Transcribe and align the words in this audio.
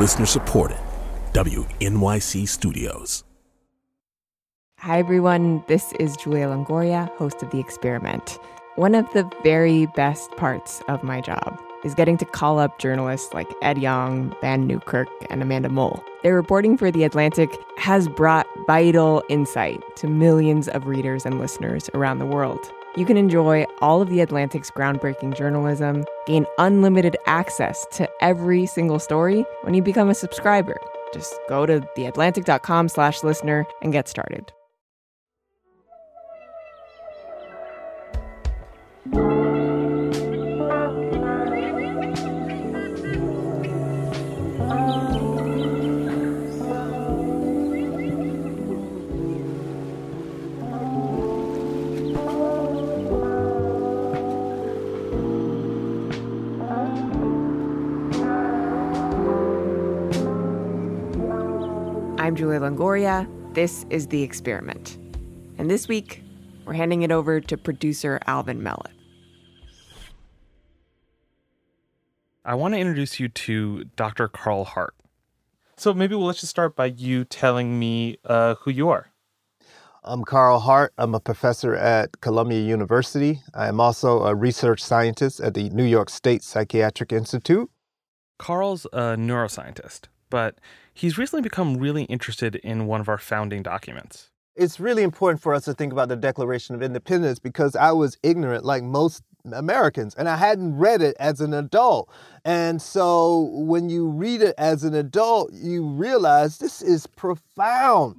Listener 0.00 0.24
supported. 0.24 0.78
WNYC 1.34 2.48
Studios. 2.48 3.22
Hi, 4.78 4.98
everyone. 4.98 5.62
This 5.68 5.92
is 6.00 6.16
Julia 6.16 6.46
Longoria, 6.46 7.10
host 7.16 7.42
of 7.42 7.50
The 7.50 7.60
Experiment. 7.60 8.38
One 8.76 8.94
of 8.94 9.12
the 9.12 9.30
very 9.42 9.84
best 9.94 10.30
parts 10.38 10.80
of 10.88 11.02
my 11.02 11.20
job 11.20 11.60
is 11.84 11.94
getting 11.94 12.16
to 12.16 12.24
call 12.24 12.58
up 12.58 12.78
journalists 12.78 13.34
like 13.34 13.46
Ed 13.60 13.76
Yong, 13.76 14.34
Vann 14.40 14.66
Newkirk, 14.66 15.08
and 15.28 15.42
Amanda 15.42 15.68
Mull. 15.68 16.02
Their 16.22 16.34
reporting 16.34 16.78
for 16.78 16.90
The 16.90 17.04
Atlantic 17.04 17.54
has 17.76 18.08
brought 18.08 18.46
vital 18.66 19.22
insight 19.28 19.82
to 19.96 20.06
millions 20.08 20.66
of 20.68 20.86
readers 20.86 21.26
and 21.26 21.38
listeners 21.38 21.90
around 21.92 22.20
the 22.20 22.26
world. 22.26 22.72
You 22.96 23.06
can 23.06 23.16
enjoy 23.16 23.66
all 23.80 24.02
of 24.02 24.08
The 24.08 24.20
Atlantic's 24.20 24.70
groundbreaking 24.70 25.36
journalism, 25.36 26.04
gain 26.26 26.44
unlimited 26.58 27.16
access 27.26 27.86
to 27.92 28.08
every 28.20 28.66
single 28.66 28.98
story 28.98 29.44
when 29.62 29.74
you 29.74 29.82
become 29.82 30.10
a 30.10 30.14
subscriber. 30.14 30.76
Just 31.14 31.32
go 31.48 31.66
to 31.66 31.80
theatlantic.com 31.96 32.88
slash 32.88 33.22
listener 33.22 33.64
and 33.80 33.92
get 33.92 34.08
started. 34.08 34.52
Julia 62.40 62.60
Longoria. 62.60 63.28
This 63.52 63.84
is 63.90 64.06
The 64.06 64.22
Experiment. 64.22 64.96
And 65.58 65.70
this 65.70 65.88
week, 65.88 66.22
we're 66.64 66.72
handing 66.72 67.02
it 67.02 67.12
over 67.12 67.38
to 67.38 67.58
producer 67.58 68.18
Alvin 68.26 68.62
Melathe. 68.62 68.86
I 72.42 72.54
want 72.54 72.72
to 72.72 72.80
introduce 72.80 73.20
you 73.20 73.28
to 73.28 73.84
Dr. 73.94 74.26
Carl 74.26 74.64
Hart. 74.64 74.94
So 75.76 75.92
maybe 75.92 76.14
well, 76.14 76.28
let's 76.28 76.40
just 76.40 76.48
start 76.48 76.74
by 76.74 76.86
you 76.86 77.26
telling 77.26 77.78
me 77.78 78.16
uh, 78.24 78.54
who 78.62 78.70
you 78.70 78.88
are. 78.88 79.10
I'm 80.02 80.24
Carl 80.24 80.60
Hart. 80.60 80.94
I'm 80.96 81.14
a 81.14 81.20
professor 81.20 81.74
at 81.74 82.22
Columbia 82.22 82.62
University. 82.62 83.42
I 83.52 83.68
am 83.68 83.80
also 83.80 84.22
a 84.22 84.34
research 84.34 84.82
scientist 84.82 85.40
at 85.40 85.52
the 85.52 85.68
New 85.68 85.84
York 85.84 86.08
State 86.08 86.42
Psychiatric 86.42 87.12
Institute. 87.12 87.70
Carl's 88.38 88.86
a 88.94 89.14
neuroscientist, 89.18 90.04
but 90.30 90.58
he's 90.94 91.18
recently 91.18 91.42
become 91.42 91.76
really 91.76 92.04
interested 92.04 92.56
in 92.56 92.86
one 92.86 93.00
of 93.00 93.08
our 93.08 93.18
founding 93.18 93.62
documents. 93.62 94.30
It's 94.56 94.80
really 94.80 95.02
important 95.02 95.40
for 95.40 95.54
us 95.54 95.64
to 95.64 95.74
think 95.74 95.92
about 95.92 96.08
the 96.08 96.16
Declaration 96.16 96.74
of 96.74 96.82
Independence 96.82 97.38
because 97.38 97.76
I 97.76 97.92
was 97.92 98.18
ignorant, 98.22 98.64
like 98.64 98.82
most 98.82 99.22
Americans, 99.52 100.14
and 100.14 100.28
I 100.28 100.36
hadn't 100.36 100.76
read 100.76 101.00
it 101.02 101.16
as 101.18 101.40
an 101.40 101.54
adult. 101.54 102.10
And 102.44 102.82
so 102.82 103.50
when 103.52 103.88
you 103.88 104.08
read 104.08 104.42
it 104.42 104.54
as 104.58 104.84
an 104.84 104.94
adult, 104.94 105.52
you 105.52 105.86
realize 105.86 106.58
this 106.58 106.82
is 106.82 107.06
profound. 107.06 108.16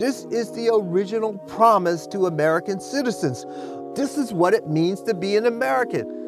This 0.00 0.24
is 0.30 0.50
the 0.52 0.70
original 0.72 1.36
promise 1.46 2.06
to 2.08 2.26
American 2.26 2.80
citizens. 2.80 3.44
This 3.94 4.16
is 4.16 4.32
what 4.32 4.54
it 4.54 4.66
means 4.66 5.02
to 5.02 5.14
be 5.14 5.36
an 5.36 5.44
American. 5.44 6.21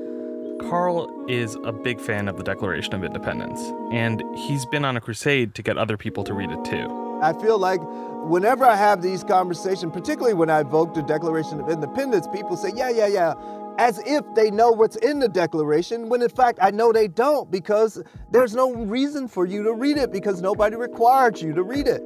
Carl 0.61 1.09
is 1.29 1.57
a 1.65 1.73
big 1.73 2.01
fan 2.01 2.29
of 2.29 2.37
the 2.37 2.43
Declaration 2.43 2.95
of 2.95 3.05
Independence, 3.05 3.61
and 3.93 4.23
he's 4.37 4.65
been 4.67 4.85
on 4.85 4.97
a 4.97 5.01
crusade 5.01 5.55
to 5.55 5.63
get 5.63 5.77
other 5.77 5.97
people 5.97 6.25
to 6.25 6.35
read 6.35 6.51
it 6.51 6.65
too. 6.65 7.19
I 7.23 7.33
feel 7.41 7.59
like 7.59 7.81
whenever 8.29 8.65
I 8.65 8.77
have 8.77 9.03
these 9.03 9.25
conversations, 9.25 9.93
particularly 9.93 10.35
when 10.35 10.51
I 10.51 10.61
evoke 10.61 10.95
the 10.95 11.03
Declaration 11.03 11.61
of 11.61 11.69
Independence, 11.69 12.27
people 12.33 12.57
say, 12.57 12.73
yeah, 12.75 12.91
yeah, 12.91 13.07
yeah, 13.07 13.35
as 13.79 13.99
if 14.07 14.25
they 14.35 14.51
know 14.51 14.71
what's 14.71 14.97
in 14.97 15.19
the 15.19 15.29
Declaration, 15.29 16.09
when 16.09 16.23
in 16.23 16.29
fact 16.29 16.59
I 16.63 16.71
know 16.71 16.93
they 16.93 17.09
don't 17.09 17.51
because 17.51 18.03
there's 18.31 18.55
no 18.55 18.73
reason 18.75 19.29
for 19.29 19.47
you 19.47 19.63
to 19.65 19.73
read 19.73 19.97
it 19.97 20.13
because 20.13 20.41
nobody 20.41 20.77
required 20.77 21.41
you 21.41 21.53
to 21.53 21.63
read 21.63 21.89
it. 21.89 22.03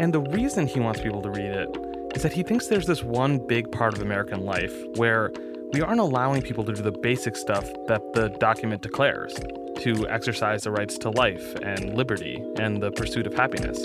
And 0.00 0.12
the 0.12 0.20
reason 0.20 0.66
he 0.66 0.80
wants 0.80 1.00
people 1.00 1.22
to 1.22 1.30
read 1.30 1.50
it 1.50 1.68
is 2.14 2.22
that 2.22 2.32
he 2.32 2.42
thinks 2.42 2.68
there's 2.68 2.86
this 2.86 3.02
one 3.02 3.44
big 3.46 3.70
part 3.72 3.94
of 3.94 4.02
American 4.02 4.44
life 4.44 4.74
where 4.96 5.30
we 5.74 5.82
aren't 5.82 5.98
allowing 5.98 6.40
people 6.40 6.62
to 6.62 6.72
do 6.72 6.82
the 6.82 6.92
basic 6.92 7.36
stuff 7.36 7.68
that 7.88 8.00
the 8.12 8.28
document 8.38 8.80
declares 8.80 9.34
to 9.80 10.06
exercise 10.08 10.62
the 10.62 10.70
rights 10.70 10.96
to 10.96 11.10
life 11.10 11.56
and 11.64 11.94
liberty 11.94 12.40
and 12.60 12.80
the 12.80 12.92
pursuit 12.92 13.26
of 13.26 13.34
happiness. 13.34 13.84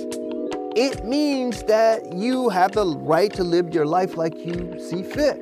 It 0.75 1.03
means 1.03 1.63
that 1.63 2.13
you 2.13 2.49
have 2.49 2.73
the 2.73 2.85
right 2.85 3.33
to 3.33 3.43
live 3.43 3.73
your 3.73 3.87
life 3.87 4.17
like 4.17 4.45
you 4.45 4.79
see 4.79 5.01
fit, 5.01 5.41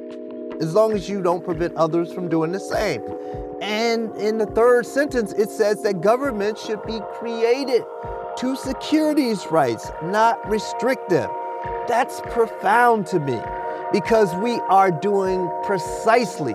as 0.61 0.73
long 0.73 0.93
as 0.93 1.09
you 1.09 1.21
don't 1.21 1.43
prevent 1.43 1.75
others 1.75 2.13
from 2.13 2.29
doing 2.29 2.53
the 2.53 2.61
same. 2.61 3.03
And 3.61 4.15
in 4.15 4.37
the 4.37 4.45
third 4.45 4.85
sentence, 4.85 5.33
it 5.33 5.49
says 5.49 5.83
that 5.83 5.99
government 5.99 6.57
should 6.57 6.81
be 6.83 7.01
created 7.19 7.83
to 8.37 8.55
secure 8.55 9.13
these 9.13 9.45
rights, 9.51 9.91
not 10.01 10.49
restrict 10.49 11.09
them. 11.09 11.29
That's 11.89 12.21
profound 12.21 13.05
to 13.07 13.19
me 13.19 13.41
because 13.91 14.35
we 14.35 14.59
are 14.69 14.91
doing 14.91 15.49
precisely 15.63 16.53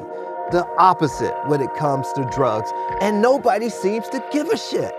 the 0.51 0.67
opposite 0.79 1.35
when 1.47 1.61
it 1.61 1.75
comes 1.75 2.13
to 2.13 2.29
drugs, 2.33 2.71
and 3.01 3.23
nobody 3.23 3.69
seems 3.69 4.09
to 4.11 4.23
give 4.33 4.49
a 4.49 4.57
shit. 4.57 4.95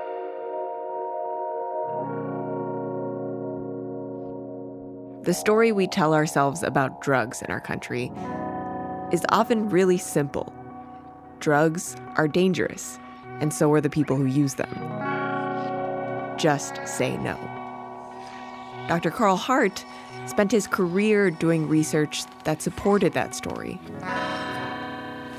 The 5.23 5.33
story 5.33 5.71
we 5.71 5.87
tell 5.87 6.13
ourselves 6.13 6.63
about 6.63 7.01
drugs 7.01 7.41
in 7.41 7.49
our 7.51 7.61
country 7.61 8.11
is 9.11 9.25
often 9.29 9.69
really 9.69 9.97
simple. 9.97 10.51
Drugs 11.39 11.95
are 12.15 12.27
dangerous, 12.27 12.99
and 13.39 13.53
so 13.53 13.71
are 13.71 13.79
the 13.79 13.89
people 13.89 14.17
who 14.17 14.25
use 14.25 14.55
them. 14.55 14.73
Just 16.37 16.85
say 16.85 17.15
no. 17.17 17.37
Dr. 18.87 19.11
Carl 19.11 19.37
Hart 19.37 19.85
spent 20.25 20.51
his 20.51 20.67
career 20.67 21.29
doing 21.29 21.67
research 21.67 22.23
that 22.43 22.61
supported 22.61 23.13
that 23.13 23.35
story 23.35 23.79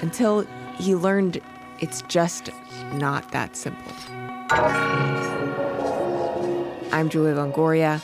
until 0.01 0.47
he 0.77 0.95
learned 0.95 1.41
it's 1.81 2.03
just 2.03 2.51
not 2.93 3.31
that 3.33 3.57
simple. 3.57 3.93
I'm 6.93 7.09
Julia 7.09 7.35
Longoria. 7.35 8.03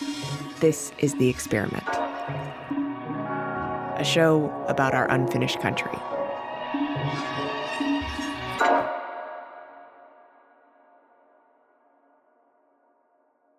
This 0.60 0.92
is 0.98 1.14
The 1.14 1.28
Experiment, 1.28 1.86
a 3.96 4.04
show 4.04 4.50
about 4.66 4.94
our 4.94 5.10
unfinished 5.10 5.60
country. 5.60 5.92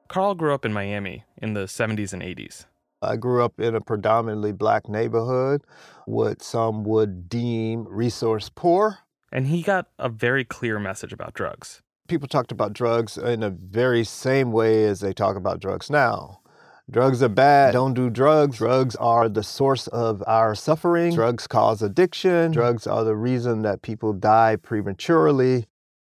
Carl 0.07 0.35
grew 0.35 0.53
up 0.53 0.65
in 0.65 0.73
Miami 0.73 1.23
in 1.41 1.53
the 1.53 1.61
70s 1.61 2.11
and 2.11 2.21
80s. 2.21 2.65
I 3.01 3.15
grew 3.15 3.43
up 3.43 3.59
in 3.59 3.75
a 3.75 3.81
predominantly 3.81 4.51
black 4.51 4.87
neighborhood, 4.87 5.63
what 6.05 6.41
some 6.41 6.83
would 6.83 7.29
deem 7.29 7.87
resource 7.87 8.49
poor. 8.53 8.99
And 9.31 9.47
he 9.47 9.61
got 9.61 9.87
a 9.97 10.09
very 10.09 10.43
clear 10.43 10.77
message 10.79 11.13
about 11.13 11.33
drugs. 11.33 11.81
People 12.07 12.27
talked 12.27 12.51
about 12.51 12.73
drugs 12.73 13.17
in 13.17 13.39
the 13.39 13.49
very 13.49 14.03
same 14.03 14.51
way 14.51 14.85
as 14.85 14.99
they 14.99 15.13
talk 15.13 15.35
about 15.35 15.59
drugs 15.59 15.89
now. 15.89 16.41
Drugs 16.89 17.23
are 17.23 17.29
bad. 17.29 17.71
Don't 17.71 17.93
do 17.93 18.09
drugs. 18.09 18.57
Drugs 18.57 18.97
are 18.97 19.29
the 19.29 19.43
source 19.43 19.87
of 19.87 20.21
our 20.27 20.53
suffering. 20.53 21.15
Drugs 21.15 21.47
cause 21.47 21.81
addiction. 21.81 22.51
Drugs 22.51 22.85
are 22.85 23.05
the 23.05 23.15
reason 23.15 23.61
that 23.61 23.81
people 23.81 24.11
die 24.11 24.57
prematurely. 24.57 25.67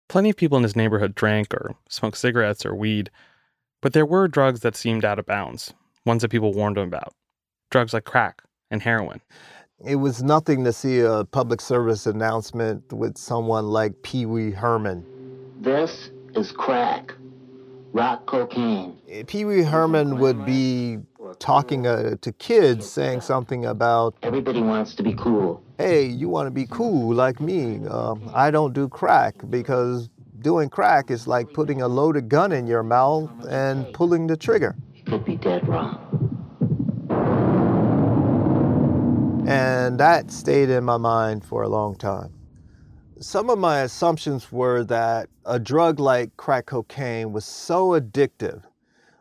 Plenty 0.08 0.30
of 0.30 0.36
people 0.36 0.58
in 0.58 0.64
his 0.64 0.74
neighborhood 0.74 1.14
drank 1.14 1.54
or 1.54 1.76
smoked 1.88 2.18
cigarettes 2.18 2.66
or 2.66 2.74
weed, 2.74 3.10
but 3.80 3.92
there 3.92 4.04
were 4.04 4.28
drugs 4.28 4.60
that 4.60 4.76
seemed 4.76 5.04
out 5.04 5.18
of 5.18 5.26
bounds, 5.26 5.72
ones 6.04 6.22
that 6.22 6.30
people 6.30 6.52
warned 6.52 6.78
him 6.78 6.88
about. 6.88 7.14
Drugs 7.70 7.92
like 7.92 8.04
crack 8.04 8.42
and 8.70 8.82
heroin. 8.82 9.20
It 9.84 9.96
was 9.96 10.22
nothing 10.22 10.64
to 10.64 10.72
see 10.72 11.00
a 11.00 11.24
public 11.24 11.60
service 11.60 12.06
announcement 12.06 12.92
with 12.92 13.16
someone 13.18 13.66
like 13.68 14.02
Pee 14.02 14.26
Wee 14.26 14.50
Herman. 14.52 15.04
This 15.60 16.10
is 16.34 16.52
crack, 16.52 17.14
rock 17.92 18.26
cocaine. 18.26 18.98
Pee 19.26 19.44
Wee 19.44 19.62
Herman 19.62 20.18
would 20.18 20.44
be 20.44 20.98
talking 21.38 21.86
uh, 21.86 22.14
to 22.20 22.32
kids, 22.32 22.88
saying 22.88 23.22
something 23.22 23.64
about, 23.64 24.14
Everybody 24.22 24.60
wants 24.60 24.94
to 24.96 25.02
be 25.02 25.14
cool. 25.14 25.62
hey, 25.78 26.04
you 26.04 26.28
want 26.28 26.46
to 26.46 26.50
be 26.50 26.66
cool 26.70 27.14
like 27.14 27.40
me. 27.40 27.84
Um, 27.88 28.30
I 28.34 28.50
don't 28.52 28.72
do 28.72 28.88
crack 28.88 29.34
because 29.50 30.08
doing 30.40 30.68
crack 30.68 31.10
is 31.10 31.26
like 31.26 31.52
putting 31.52 31.82
a 31.82 31.88
loaded 31.88 32.28
gun 32.28 32.52
in 32.52 32.66
your 32.66 32.82
mouth 32.84 33.30
and 33.48 33.92
pulling 33.94 34.26
the 34.28 34.36
trigger. 34.36 34.76
Could 35.12 35.26
be 35.26 35.36
dead 35.36 35.68
wrong. 35.68 35.98
And 39.46 40.00
that 40.00 40.30
stayed 40.30 40.70
in 40.70 40.84
my 40.84 40.96
mind 40.96 41.44
for 41.44 41.62
a 41.62 41.68
long 41.68 41.96
time. 41.96 42.32
Some 43.20 43.50
of 43.50 43.58
my 43.58 43.80
assumptions 43.80 44.50
were 44.50 44.84
that 44.84 45.28
a 45.44 45.58
drug 45.58 46.00
like 46.00 46.34
crack 46.38 46.64
cocaine 46.64 47.30
was 47.30 47.44
so 47.44 47.88
addictive, 47.88 48.62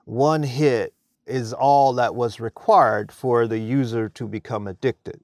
one 0.06 0.44
hit 0.44 0.94
is 1.26 1.52
all 1.52 1.92
that 1.96 2.16
was 2.16 2.40
required 2.40 3.12
for 3.12 3.46
the 3.46 3.60
user 3.60 4.08
to 4.08 4.30
become 4.30 4.68
addicted. 4.68 5.20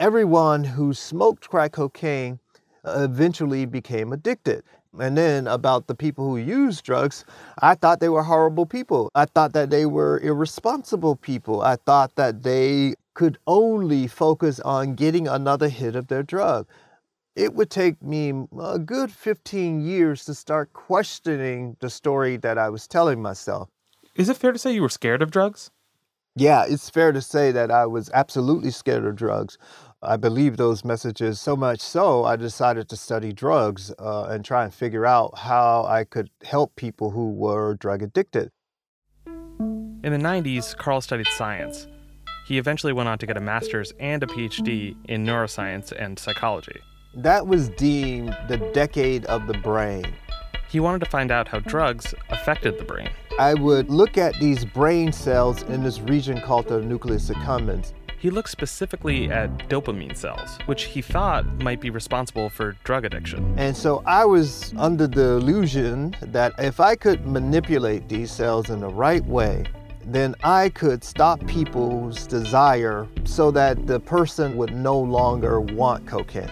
Everyone 0.00 0.64
who 0.64 0.94
smoked 0.94 1.50
crack 1.50 1.72
cocaine 1.72 2.38
eventually 2.86 3.66
became 3.66 4.14
addicted. 4.14 4.62
And 4.98 5.16
then 5.16 5.46
about 5.46 5.86
the 5.86 5.94
people 5.94 6.28
who 6.28 6.36
use 6.36 6.80
drugs, 6.80 7.24
I 7.58 7.74
thought 7.74 8.00
they 8.00 8.08
were 8.08 8.22
horrible 8.22 8.66
people. 8.66 9.10
I 9.14 9.24
thought 9.26 9.52
that 9.52 9.70
they 9.70 9.86
were 9.86 10.20
irresponsible 10.20 11.16
people. 11.16 11.62
I 11.62 11.76
thought 11.76 12.14
that 12.16 12.42
they 12.42 12.94
could 13.14 13.38
only 13.46 14.06
focus 14.06 14.60
on 14.60 14.94
getting 14.94 15.26
another 15.28 15.68
hit 15.68 15.96
of 15.96 16.08
their 16.08 16.22
drug. 16.22 16.66
It 17.36 17.54
would 17.54 17.70
take 17.70 18.00
me 18.02 18.32
a 18.60 18.78
good 18.78 19.10
15 19.10 19.84
years 19.84 20.24
to 20.26 20.34
start 20.34 20.72
questioning 20.72 21.76
the 21.80 21.90
story 21.90 22.36
that 22.38 22.58
I 22.58 22.68
was 22.68 22.86
telling 22.86 23.20
myself. 23.20 23.68
Is 24.14 24.28
it 24.28 24.36
fair 24.36 24.52
to 24.52 24.58
say 24.58 24.72
you 24.72 24.82
were 24.82 24.88
scared 24.88 25.22
of 25.22 25.32
drugs? 25.32 25.70
Yeah, 26.36 26.64
it's 26.68 26.90
fair 26.90 27.12
to 27.12 27.20
say 27.20 27.52
that 27.52 27.70
I 27.70 27.86
was 27.86 28.10
absolutely 28.12 28.70
scared 28.72 29.04
of 29.04 29.14
drugs. 29.14 29.56
I 30.06 30.16
believe 30.16 30.56
those 30.56 30.84
messages 30.84 31.40
so 31.40 31.56
much 31.56 31.80
so, 31.80 32.24
I 32.24 32.36
decided 32.36 32.88
to 32.90 32.96
study 32.96 33.32
drugs 33.32 33.92
uh, 33.98 34.24
and 34.24 34.44
try 34.44 34.64
and 34.64 34.72
figure 34.72 35.06
out 35.06 35.38
how 35.38 35.84
I 35.84 36.04
could 36.04 36.30
help 36.42 36.76
people 36.76 37.10
who 37.10 37.30
were 37.30 37.74
drug 37.74 38.02
addicted. 38.02 38.50
In 39.26 40.12
the 40.12 40.18
90s, 40.18 40.76
Carl 40.76 41.00
studied 41.00 41.28
science. 41.28 41.86
He 42.46 42.58
eventually 42.58 42.92
went 42.92 43.08
on 43.08 43.16
to 43.18 43.26
get 43.26 43.38
a 43.38 43.40
master's 43.40 43.92
and 43.98 44.22
a 44.22 44.26
PhD 44.26 44.94
in 45.06 45.24
neuroscience 45.24 45.92
and 45.92 46.18
psychology. 46.18 46.78
That 47.16 47.46
was 47.46 47.70
deemed 47.70 48.36
the 48.48 48.58
decade 48.74 49.24
of 49.26 49.46
the 49.46 49.54
brain. 49.54 50.04
He 50.68 50.80
wanted 50.80 50.98
to 51.00 51.10
find 51.10 51.30
out 51.30 51.48
how 51.48 51.60
drugs 51.60 52.14
affected 52.28 52.78
the 52.78 52.84
brain. 52.84 53.08
I 53.38 53.54
would 53.54 53.88
look 53.88 54.18
at 54.18 54.34
these 54.40 54.64
brain 54.64 55.12
cells 55.12 55.62
in 55.62 55.82
this 55.82 56.00
region 56.00 56.40
called 56.40 56.68
the 56.68 56.82
nucleus 56.82 57.30
accumbens. 57.30 57.92
He 58.24 58.30
looked 58.30 58.48
specifically 58.48 59.30
at 59.30 59.50
dopamine 59.68 60.16
cells, 60.16 60.56
which 60.64 60.84
he 60.84 61.02
thought 61.02 61.44
might 61.60 61.78
be 61.78 61.90
responsible 61.90 62.48
for 62.48 62.72
drug 62.82 63.04
addiction. 63.04 63.54
And 63.58 63.76
so 63.76 64.02
I 64.06 64.24
was 64.24 64.72
under 64.78 65.06
the 65.06 65.32
illusion 65.32 66.16
that 66.22 66.54
if 66.58 66.80
I 66.80 66.96
could 66.96 67.26
manipulate 67.26 68.08
these 68.08 68.32
cells 68.32 68.70
in 68.70 68.80
the 68.80 68.88
right 68.88 69.22
way, 69.26 69.66
then 70.06 70.34
I 70.42 70.70
could 70.70 71.04
stop 71.04 71.46
people's 71.46 72.26
desire 72.26 73.06
so 73.24 73.50
that 73.50 73.86
the 73.86 74.00
person 74.00 74.56
would 74.56 74.74
no 74.74 74.98
longer 74.98 75.60
want 75.60 76.06
cocaine. 76.06 76.50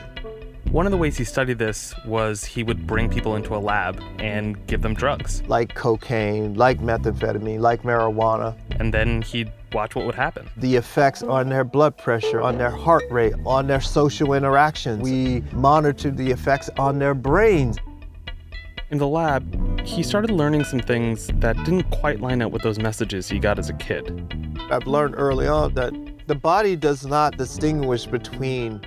One 0.73 0.85
of 0.85 0.93
the 0.93 0.99
ways 0.99 1.17
he 1.17 1.25
studied 1.25 1.59
this 1.59 1.95
was 2.05 2.45
he 2.45 2.63
would 2.63 2.87
bring 2.87 3.09
people 3.09 3.35
into 3.37 3.55
a 3.55 3.61
lab 3.61 3.99
and 4.19 4.67
give 4.67 4.83
them 4.83 4.93
drugs. 4.93 5.43
Like 5.49 5.75
cocaine, 5.75 6.53
like 6.53 6.81
methamphetamine, 6.81 7.61
like 7.61 7.83
marijuana. 7.83 8.59
And 8.79 8.93
then 8.93 9.23
he'd 9.23 9.51
watch 9.75 9.95
what 9.95 10.07
would 10.07 10.15
happen. 10.15 10.49
The 10.57 10.77
effects 10.77 11.23
on 11.23 11.49
their 11.49 11.65
blood 11.65 11.97
pressure, 11.97 12.41
on 12.41 12.59
their 12.59 12.71
heart 12.71 13.05
rate, 13.11 13.35
on 13.45 13.67
their 13.67 13.81
social 13.81 14.35
interactions. 14.35 15.03
We 15.03 15.43
monitored 15.53 16.17
the 16.17 16.31
effects 16.31 16.71
on 16.79 16.99
their 16.99 17.15
brains. 17.15 17.79
In 18.91 18.99
the 18.99 19.09
lab, 19.09 19.81
he 19.87 20.03
started 20.03 20.31
learning 20.31 20.65
some 20.65 20.81
things 20.81 21.29
that 21.37 21.57
didn't 21.65 21.91
quite 21.91 22.21
line 22.21 22.43
up 22.43 22.53
with 22.53 22.63
those 22.63 22.79
messages 22.79 23.29
he 23.29 23.39
got 23.39 23.59
as 23.59 23.71
a 23.71 23.75
kid. 23.75 24.59
I've 24.71 24.87
learned 24.87 25.15
early 25.17 25.47
on 25.47 25.75
that 25.75 25.93
the 26.27 26.35
body 26.35 26.77
does 26.77 27.07
not 27.07 27.37
distinguish 27.39 28.07
between 28.07 28.83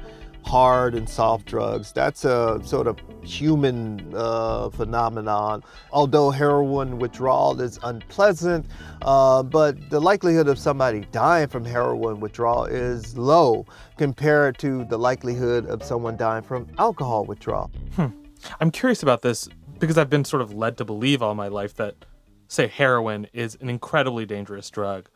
hard 0.46 0.94
and 0.94 1.10
soft 1.10 1.48
drugs. 1.48 1.92
That's 1.92 2.24
a 2.24 2.62
sort 2.64 2.88
of 2.88 2.98
human 3.26 4.14
uh, 4.16 4.70
phenomenon. 4.70 5.64
Although 5.92 6.30
heroin 6.30 7.00
withdrawal 7.00 7.60
is 7.60 7.80
unpleasant, 7.84 8.66
uh, 9.02 9.44
but 9.44 9.90
the 9.90 10.00
likelihood 10.00 10.48
of 10.48 10.58
somebody 10.58 11.02
dying 11.12 11.48
from 11.48 11.66
heroin 11.66 12.20
withdrawal 12.20 12.66
is 12.66 13.18
low 13.18 13.66
compared 13.98 14.58
to 14.60 14.86
the 14.86 14.98
likelihood 14.98 15.66
of 15.66 15.84
someone 15.84 16.16
dying 16.18 16.44
from 16.44 16.68
alcohol 16.78 17.26
withdrawal. 17.26 17.72
Hmm. 17.96 18.08
I'm 18.60 18.72
curious 18.72 19.04
about 19.04 19.22
this 19.22 19.50
because 19.80 19.98
I've 19.98 20.10
been 20.10 20.26
sort 20.26 20.42
of 20.42 20.54
led 20.54 20.78
to 20.78 20.86
believe 20.86 21.22
all 21.22 21.36
my 21.36 21.48
life 21.48 21.76
that, 21.76 21.96
say, 22.48 22.68
heroin 22.68 23.28
is 23.34 23.58
an 23.62 23.70
incredibly 23.70 24.26
dangerous 24.26 24.70
drug, 24.70 25.10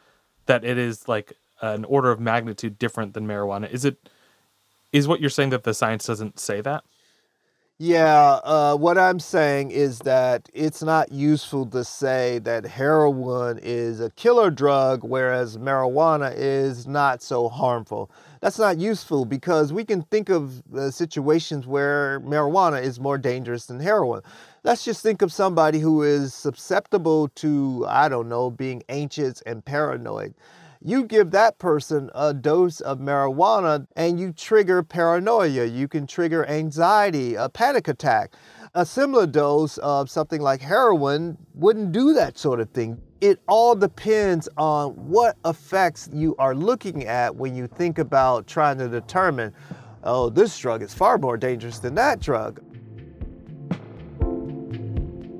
that 0.47 0.65
it 0.65 0.77
is 0.77 1.07
like 1.07 1.33
an 1.62 1.85
order 1.85 2.12
of 2.12 2.19
magnitude 2.19 2.79
different 2.79 3.13
than 3.13 3.27
marijuana. 3.27 3.69
Is 3.69 3.85
it? 3.85 4.09
Is 4.91 5.07
what 5.07 5.21
you're 5.21 5.29
saying 5.29 5.51
that 5.51 5.63
the 5.63 5.73
science 5.73 6.07
doesn't 6.07 6.39
say 6.39 6.62
that? 6.62 6.83
Yeah, 7.81 8.41
uh, 8.43 8.75
what 8.75 8.97
I'm 8.97 9.21
saying 9.21 9.71
is 9.71 9.99
that 9.99 10.49
it's 10.53 10.83
not 10.83 11.13
useful 11.13 11.65
to 11.67 11.85
say 11.85 12.39
that 12.39 12.65
heroin 12.65 13.57
is 13.63 14.01
a 14.01 14.09
killer 14.11 14.51
drug, 14.51 15.05
whereas 15.05 15.57
marijuana 15.57 16.33
is 16.35 16.87
not 16.87 17.21
so 17.21 17.47
harmful. 17.47 18.11
That's 18.41 18.59
not 18.59 18.79
useful 18.79 19.23
because 19.23 19.71
we 19.71 19.85
can 19.85 20.01
think 20.01 20.27
of 20.27 20.61
uh, 20.75 20.91
situations 20.91 21.67
where 21.67 22.19
marijuana 22.19 22.81
is 22.83 22.99
more 22.99 23.17
dangerous 23.17 23.67
than 23.67 23.79
heroin. 23.79 24.23
Let's 24.63 24.83
just 24.83 25.01
think 25.01 25.21
of 25.21 25.31
somebody 25.31 25.79
who 25.79 26.03
is 26.03 26.33
susceptible 26.33 27.29
to, 27.35 27.85
I 27.87 28.09
don't 28.09 28.27
know, 28.27 28.51
being 28.51 28.83
anxious 28.89 29.41
and 29.43 29.63
paranoid 29.63 30.33
you 30.81 31.03
give 31.03 31.31
that 31.31 31.57
person 31.57 32.09
a 32.15 32.33
dose 32.33 32.79
of 32.79 32.99
marijuana 32.99 33.85
and 33.97 34.19
you 34.19 34.31
trigger 34.31 34.81
paranoia. 34.81 35.65
You 35.65 35.89
can 35.89 36.07
trigger 36.07 36.45
anxiety, 36.45 37.35
a 37.35 37.49
panic 37.49 37.89
attack. 37.89 38.33
A 38.75 38.85
similar 38.85 39.27
dose 39.27 39.77
of 39.79 40.09
something 40.09 40.41
like 40.41 40.61
heroin 40.61 41.37
wouldn't 41.53 41.91
do 41.91 42.13
that 42.13 42.37
sort 42.37 42.61
of 42.61 42.69
thing. 42.69 43.01
It 43.19 43.39
all 43.47 43.75
depends 43.75 44.47
on 44.55 44.91
what 44.91 45.35
effects 45.43 46.09
you 46.13 46.35
are 46.39 46.55
looking 46.55 47.05
at 47.05 47.35
when 47.35 47.55
you 47.55 47.67
think 47.67 47.97
about 47.97 48.47
trying 48.47 48.77
to 48.77 48.87
determine, 48.87 49.53
oh, 50.05 50.29
this 50.29 50.57
drug 50.57 50.81
is 50.81 50.93
far 50.93 51.17
more 51.17 51.35
dangerous 51.35 51.79
than 51.79 51.95
that 51.95 52.21
drug. 52.21 52.61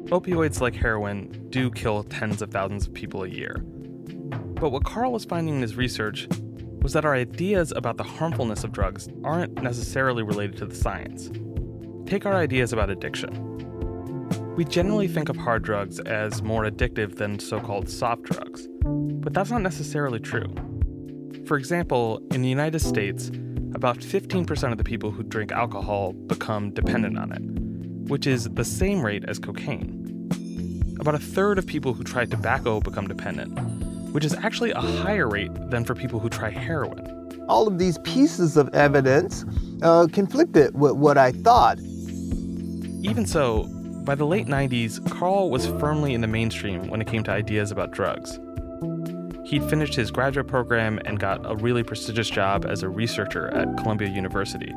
Opioids 0.10 0.60
like 0.60 0.76
heroin 0.76 1.48
do 1.50 1.72
kill 1.72 2.04
tens 2.04 2.42
of 2.42 2.52
thousands 2.52 2.88
of 2.88 2.94
people 2.94 3.24
a 3.24 3.30
year. 3.30 3.64
But 4.60 4.72
what 4.72 4.84
Carl 4.84 5.14
was 5.14 5.24
finding 5.24 5.56
in 5.56 5.62
his 5.62 5.78
research 5.78 6.28
was 6.82 6.94
that 6.94 7.06
our 7.06 7.16
ideas 7.16 7.72
about 7.76 7.98
the 7.98 8.04
harmfulness 8.04 8.64
of 8.64 8.72
drugs 8.72 9.08
aren't 9.24 9.62
necessarily 9.62 10.22
related 10.22 10.58
to 10.58 10.66
the 10.66 10.76
science. 10.76 11.30
Take 12.06 12.26
our 12.26 12.34
ideas 12.34 12.74
about 12.74 12.90
addiction. 12.90 13.46
We 14.56 14.66
generally 14.66 15.08
think 15.08 15.30
of 15.30 15.38
hard 15.38 15.64
drugs 15.64 16.00
as 16.02 16.42
more 16.42 16.64
addictive 16.64 17.16
than 17.16 17.40
so 17.40 17.62
called 17.62 17.90
soft 17.90 18.24
drugs, 18.24 18.68
but 18.84 19.34
that's 19.34 19.52
not 19.52 19.62
necessarily 19.62 20.20
true. 20.20 20.54
For 21.46 21.56
example, 21.56 22.22
in 22.32 22.42
the 22.42 22.50
United 22.50 22.82
States, 22.82 23.30
about 23.74 24.00
15% 24.00 24.72
of 24.72 24.78
the 24.78 24.84
people 24.84 25.12
who 25.12 25.24
drink 25.24 25.54
alcohol 25.54 26.12
become 26.12 26.72
dependent 26.72 27.18
on 27.18 27.32
it, 27.32 28.10
which 28.10 28.28
is 28.28 28.50
the 28.50 28.66
same 28.66 29.06
rate 29.06 29.24
as 29.26 29.40
cocaine. 29.40 29.96
About 31.00 31.16
a 31.16 31.20
third 31.20 31.58
of 31.58 31.66
people 31.66 31.94
who 31.94 32.04
try 32.04 32.26
tobacco 32.26 32.82
become 32.82 33.08
dependent, 33.08 33.58
which 34.12 34.26
is 34.26 34.34
actually 34.36 34.72
a 34.72 34.82
higher 34.82 35.28
rate 35.28 35.52
than 35.70 35.86
for 35.86 35.96
people 35.96 36.20
who 36.20 36.30
try 36.30 36.50
heroin. 36.50 37.46
All 37.48 37.68
of 37.68 37.80
these 37.80 37.98
pieces 38.00 38.58
of 38.58 38.70
evidence 38.74 39.46
uh, 39.82 40.08
conflicted 40.12 40.80
with 40.80 40.94
what 40.94 41.18
I 41.18 41.32
thought. 41.32 41.80
Even 43.02 43.26
so, 43.26 43.64
by 44.04 44.16
the 44.16 44.26
late 44.26 44.48
90s, 44.48 45.08
Carl 45.12 45.50
was 45.50 45.68
firmly 45.68 46.14
in 46.14 46.22
the 46.22 46.28
mainstream 46.28 46.88
when 46.90 47.02
it 47.02 47.08
came 47.08 47.24
to 47.24 47.32
ideas 47.32 47.72
about 47.72 47.92
drugs. 47.92 48.40
He'd 49.46 49.64
finished 49.64 49.96
his 49.96 50.12
graduate 50.12 50.48
program 50.48 51.00
and 51.06 51.20
got 51.20 51.42
a 51.44 51.56
really 51.56 51.84
prestigious 51.84 52.30
job 52.30 52.66
as 52.66 52.84
a 52.84 52.90
researcher 52.90 53.48
at 53.50 53.78
Columbia 53.78 54.10
University. 54.10 54.74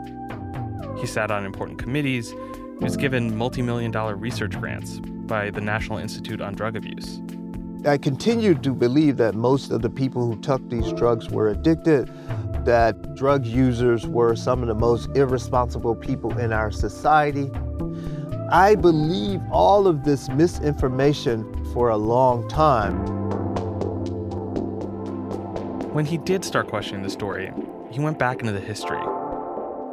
He 0.98 1.06
sat 1.06 1.30
on 1.30 1.44
important 1.44 1.78
committees, 1.78 2.30
he 2.30 2.84
was 2.84 2.96
given 2.96 3.36
multi 3.36 3.62
million 3.62 3.90
dollar 3.90 4.16
research 4.16 4.58
grants 4.58 4.98
by 5.00 5.50
the 5.50 5.60
National 5.60 5.98
Institute 5.98 6.40
on 6.40 6.54
Drug 6.54 6.74
Abuse. 6.74 7.20
I 7.84 7.98
continued 7.98 8.62
to 8.62 8.74
believe 8.74 9.16
that 9.16 9.34
most 9.34 9.72
of 9.72 9.82
the 9.82 9.90
people 9.90 10.24
who 10.24 10.40
took 10.40 10.68
these 10.70 10.92
drugs 10.92 11.30
were 11.30 11.48
addicted, 11.48 12.08
that 12.64 13.16
drug 13.16 13.44
users 13.44 14.06
were 14.06 14.36
some 14.36 14.62
of 14.62 14.68
the 14.68 14.74
most 14.74 15.08
irresponsible 15.16 15.96
people 15.96 16.38
in 16.38 16.52
our 16.52 16.70
society. 16.70 17.50
I 18.52 18.76
believe 18.76 19.40
all 19.50 19.88
of 19.88 20.04
this 20.04 20.28
misinformation 20.28 21.64
for 21.72 21.88
a 21.88 21.96
long 21.96 22.48
time. 22.48 23.04
When 25.92 26.04
he 26.04 26.18
did 26.18 26.44
start 26.44 26.68
questioning 26.68 27.02
the 27.02 27.10
story, 27.10 27.52
he 27.90 27.98
went 27.98 28.16
back 28.16 28.38
into 28.38 28.52
the 28.52 28.60
history. 28.60 29.02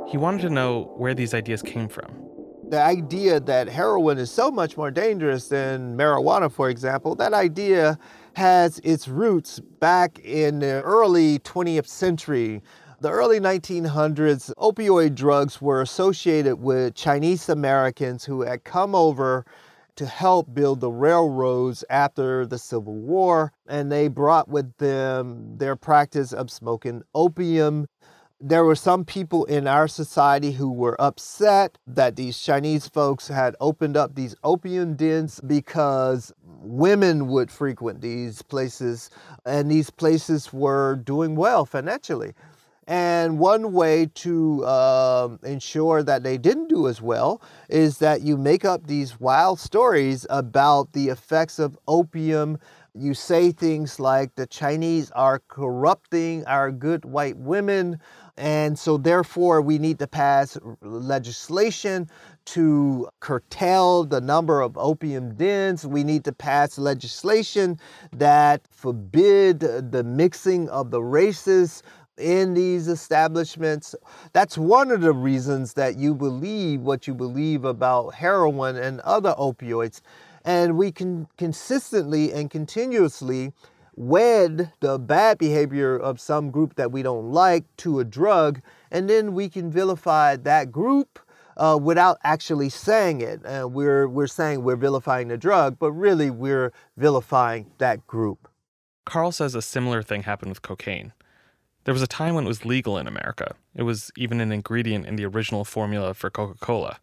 He 0.08 0.18
wanted 0.18 0.42
to 0.42 0.52
know 0.52 0.94
where 0.96 1.16
these 1.16 1.34
ideas 1.34 1.64
came 1.64 1.88
from 1.88 2.29
the 2.70 2.82
idea 2.82 3.40
that 3.40 3.68
heroin 3.68 4.20
is 4.20 4.30
so 4.30 4.52
much 4.52 4.78
more 4.78 4.92
dangerous 4.92 5.48
than 5.48 5.98
marijuana, 5.98 6.52
for 6.52 6.70
example, 6.70 7.16
that 7.16 7.34
idea 7.34 7.98
has 8.34 8.80
its 8.84 9.08
roots 9.08 9.60
back 9.80 10.20
in 10.20 10.60
the 10.60 10.82
early 10.84 11.40
20th 11.40 11.88
century. 11.88 12.62
The 13.02 13.10
early 13.10 13.40
1900s, 13.40 14.54
opioid 14.58 15.16
drugs 15.16 15.62
were 15.62 15.82
associated 15.82 16.58
with 16.58 16.94
Chinese 16.94 17.50
Americans 17.50 18.26
who 18.26 18.42
had 18.42 18.64
come 18.64 18.94
over 18.94 19.46
to 19.96 20.06
help 20.06 20.54
build 20.54 20.80
the 20.80 20.92
railroads 20.92 21.84
after 21.90 22.46
the 22.46 22.58
Civil 22.58 22.96
War, 22.96 23.52
and 23.68 23.92
they 23.92 24.08
brought 24.08 24.48
with 24.48 24.78
them 24.78 25.58
their 25.58 25.76
practice 25.76 26.32
of 26.32 26.52
smoking 26.52 27.02
opium. 27.16 27.88
There 28.42 28.64
were 28.64 28.76
some 28.76 29.04
people 29.04 29.44
in 29.44 29.68
our 29.68 29.90
society 29.90 30.54
who 30.54 30.72
were 30.72 30.96
upset 31.02 31.78
that 31.86 32.16
these 32.16 32.40
Chinese 32.40 32.88
folks 32.88 33.28
had 33.28 33.54
opened 33.60 33.98
up 33.98 34.16
these 34.16 34.34
opium 34.46 34.96
dens 34.96 35.42
because 35.42 36.32
women 36.46 37.28
would 37.28 37.52
frequent 37.52 38.00
these 38.00 38.42
places, 38.42 39.10
and 39.46 39.70
these 39.70 39.90
places 39.90 40.54
were 40.54 40.96
doing 40.96 41.36
well 41.36 41.66
financially. 41.66 42.34
And 42.88 43.40
one 43.40 43.74
way 43.74 44.06
to 44.16 44.64
uh, 44.64 45.38
ensure 45.44 46.02
that 46.02 46.24
they 46.24 46.38
didn't 46.38 46.70
do 46.70 46.88
as 46.88 47.02
well 47.02 47.42
is 47.68 47.98
that 47.98 48.22
you 48.22 48.38
make 48.38 48.64
up 48.64 48.88
these 48.88 49.20
wild 49.20 49.60
stories 49.60 50.26
about 50.30 50.94
the 50.94 51.10
effects 51.10 51.60
of 51.60 51.78
opium. 51.90 52.58
You 52.96 53.14
say 53.14 53.52
things 53.52 54.00
like 54.00 54.34
the 54.36 54.48
Chinese 54.48 55.12
are 55.12 55.44
corrupting 55.50 56.46
our 56.46 56.72
good 56.72 57.06
white 57.06 57.38
women, 57.38 58.00
and 58.40 58.80
so 58.80 58.96
therefore 58.96 59.62
we 59.62 59.78
need 59.78 60.00
to 60.00 60.08
pass 60.08 60.58
legislation 60.82 62.10
to 62.46 63.10
curtail 63.20 64.06
the 64.06 64.22
number 64.22 64.62
of 64.62 64.78
opium 64.78 65.36
dens. 65.36 65.86
We 65.86 66.06
need 66.06 66.24
to 66.24 66.32
pass 66.32 66.78
legislation 66.78 67.78
that 68.14 68.62
forbid 68.72 69.60
the 69.60 70.04
mixing 70.06 70.70
of 70.70 70.90
the 70.90 71.04
races 71.04 71.84
in 72.18 72.54
these 72.54 72.88
establishments. 72.88 73.94
That's 74.32 74.58
one 74.58 74.90
of 74.90 75.02
the 75.02 75.14
reasons 75.14 75.74
that 75.74 75.98
you 75.98 76.16
believe 76.16 76.80
what 76.82 77.08
you 77.08 77.14
believe 77.14 77.66
about 77.66 78.16
heroin 78.16 78.78
and 78.78 79.02
other 79.02 79.36
opioids. 79.38 80.00
And 80.46 80.78
we 80.78 80.94
can 80.94 81.28
consistently 81.38 82.32
and 82.32 82.50
continuously 82.50 83.52
wed 84.00 84.72
the 84.80 84.98
bad 84.98 85.38
behavior 85.38 85.98
of 85.98 86.22
some 86.22 86.50
group 86.52 86.76
that 86.76 86.90
we 86.90 87.04
don't 87.04 87.32
like 87.32 87.66
to 87.76 88.00
a 88.00 88.06
drug, 88.06 88.62
and 88.90 89.10
then 89.10 89.34
we 89.34 89.50
can 89.50 89.70
vilify 89.70 90.38
that 90.38 90.72
group. 90.72 91.20
Uh, 91.58 91.78
without 91.78 92.18
actually 92.24 92.70
saying 92.70 93.20
it, 93.20 93.46
uh, 93.46 93.68
we're 93.68 94.08
we're 94.08 94.28
saying 94.28 94.64
we're 94.64 94.78
vilifying 94.78 95.28
the 95.28 95.38
drug, 95.38 95.78
but 95.78 95.92
really 95.92 96.30
we're 96.30 96.72
vilifying 96.96 97.70
that 97.80 98.08
group. 98.08 98.48
Carl 99.06 99.34
says 99.34 99.56
a 99.56 99.62
similar 99.62 100.02
thing 100.02 100.24
happened 100.24 100.50
with 100.52 100.62
cocaine. 100.62 101.12
There 101.84 101.94
was 101.94 102.02
a 102.02 102.08
time 102.08 102.36
when 102.36 102.46
it 102.46 102.48
was 102.48 102.64
legal 102.64 102.98
in 102.98 103.08
America. 103.08 103.56
It 103.76 103.84
was 103.84 104.10
even 104.16 104.40
an 104.40 104.54
ingredient 104.54 105.06
in 105.06 105.18
the 105.18 105.26
original 105.26 105.66
formula 105.66 106.14
for 106.14 106.30
Coca 106.30 106.58
Cola. 106.60 107.00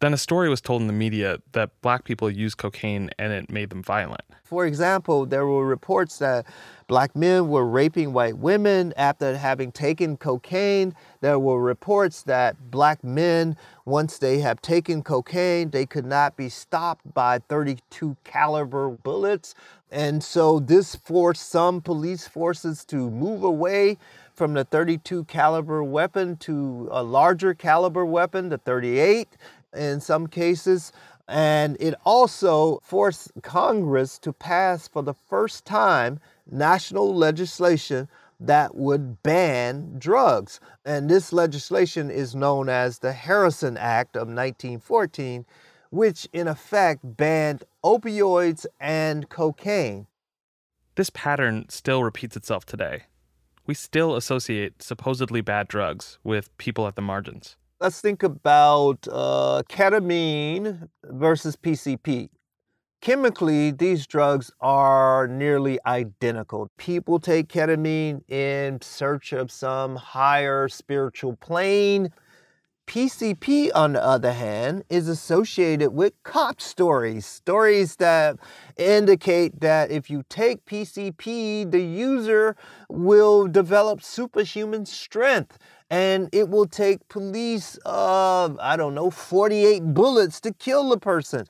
Then 0.00 0.12
a 0.12 0.18
story 0.18 0.48
was 0.48 0.60
told 0.60 0.82
in 0.82 0.86
the 0.86 0.92
media 0.92 1.38
that 1.52 1.70
black 1.80 2.04
people 2.04 2.30
used 2.30 2.58
cocaine 2.58 3.10
and 3.18 3.32
it 3.32 3.50
made 3.50 3.70
them 3.70 3.82
violent. 3.82 4.22
For 4.42 4.66
example, 4.66 5.24
there 5.24 5.46
were 5.46 5.66
reports 5.66 6.18
that 6.18 6.46
black 6.86 7.16
men 7.16 7.48
were 7.48 7.64
raping 7.64 8.12
white 8.12 8.36
women 8.36 8.92
after 8.96 9.36
having 9.36 9.72
taken 9.72 10.16
cocaine. 10.16 10.94
There 11.22 11.38
were 11.38 11.60
reports 11.60 12.22
that 12.24 12.70
black 12.70 13.02
men, 13.02 13.56
once 13.86 14.18
they 14.18 14.40
have 14.40 14.60
taken 14.60 15.02
cocaine, 15.02 15.70
they 15.70 15.86
could 15.86 16.04
not 16.04 16.36
be 16.36 16.50
stopped 16.50 17.14
by 17.14 17.38
32 17.38 18.16
caliber 18.24 18.90
bullets. 18.90 19.54
And 19.90 20.22
so 20.22 20.58
this 20.58 20.96
forced 20.96 21.48
some 21.48 21.80
police 21.80 22.28
forces 22.28 22.84
to 22.86 23.10
move 23.10 23.42
away 23.42 23.96
from 24.34 24.54
the 24.54 24.64
32 24.64 25.24
caliber 25.24 25.82
weapon 25.82 26.36
to 26.36 26.88
a 26.90 27.02
larger 27.02 27.54
caliber 27.54 28.04
weapon, 28.04 28.48
the 28.48 28.58
38 28.58 29.28
in 29.74 30.00
some 30.00 30.26
cases. 30.26 30.92
And 31.26 31.76
it 31.80 31.94
also 32.04 32.80
forced 32.82 33.32
Congress 33.42 34.18
to 34.20 34.32
pass 34.32 34.88
for 34.88 35.02
the 35.02 35.14
first 35.14 35.64
time 35.64 36.20
national 36.50 37.14
legislation 37.14 38.08
that 38.40 38.74
would 38.74 39.22
ban 39.22 39.96
drugs. 39.98 40.60
And 40.84 41.08
this 41.08 41.32
legislation 41.32 42.10
is 42.10 42.34
known 42.34 42.68
as 42.68 42.98
the 42.98 43.12
Harrison 43.12 43.76
Act 43.76 44.16
of 44.16 44.28
1914, 44.28 45.46
which 45.90 46.28
in 46.32 46.48
effect 46.48 47.00
banned 47.16 47.64
opioids 47.84 48.66
and 48.80 49.28
cocaine. 49.28 50.06
This 50.96 51.10
pattern 51.10 51.66
still 51.68 52.04
repeats 52.04 52.36
itself 52.36 52.66
today. 52.66 53.04
We 53.66 53.74
still 53.74 54.14
associate 54.14 54.82
supposedly 54.82 55.40
bad 55.40 55.68
drugs 55.68 56.18
with 56.22 56.56
people 56.58 56.86
at 56.86 56.96
the 56.96 57.02
margins. 57.02 57.56
Let's 57.84 58.00
think 58.00 58.22
about 58.22 59.06
uh, 59.12 59.62
ketamine 59.68 60.88
versus 61.04 61.54
PCP. 61.54 62.30
Chemically, 63.02 63.72
these 63.72 64.06
drugs 64.06 64.50
are 64.58 65.28
nearly 65.28 65.78
identical. 65.84 66.70
People 66.78 67.18
take 67.18 67.48
ketamine 67.48 68.22
in 68.30 68.80
search 68.80 69.34
of 69.34 69.50
some 69.50 69.96
higher 69.96 70.66
spiritual 70.66 71.36
plane. 71.36 72.10
PCP, 72.86 73.70
on 73.74 73.92
the 73.92 74.02
other 74.02 74.32
hand, 74.32 74.84
is 74.88 75.06
associated 75.06 75.90
with 75.90 76.14
cop 76.22 76.62
stories, 76.62 77.26
stories 77.26 77.96
that 77.96 78.36
indicate 78.78 79.60
that 79.60 79.90
if 79.90 80.08
you 80.08 80.22
take 80.30 80.64
PCP, 80.64 81.70
the 81.70 81.82
user 81.82 82.56
will 82.88 83.46
develop 83.46 84.02
superhuman 84.02 84.86
strength 84.86 85.58
and 85.94 86.28
it 86.32 86.48
will 86.48 86.66
take 86.66 87.08
police, 87.08 87.78
uh, 87.86 88.52
I 88.60 88.76
don't 88.76 88.96
know, 88.96 89.10
48 89.10 89.94
bullets 89.94 90.40
to 90.40 90.52
kill 90.52 90.88
the 90.88 90.98
person. 90.98 91.46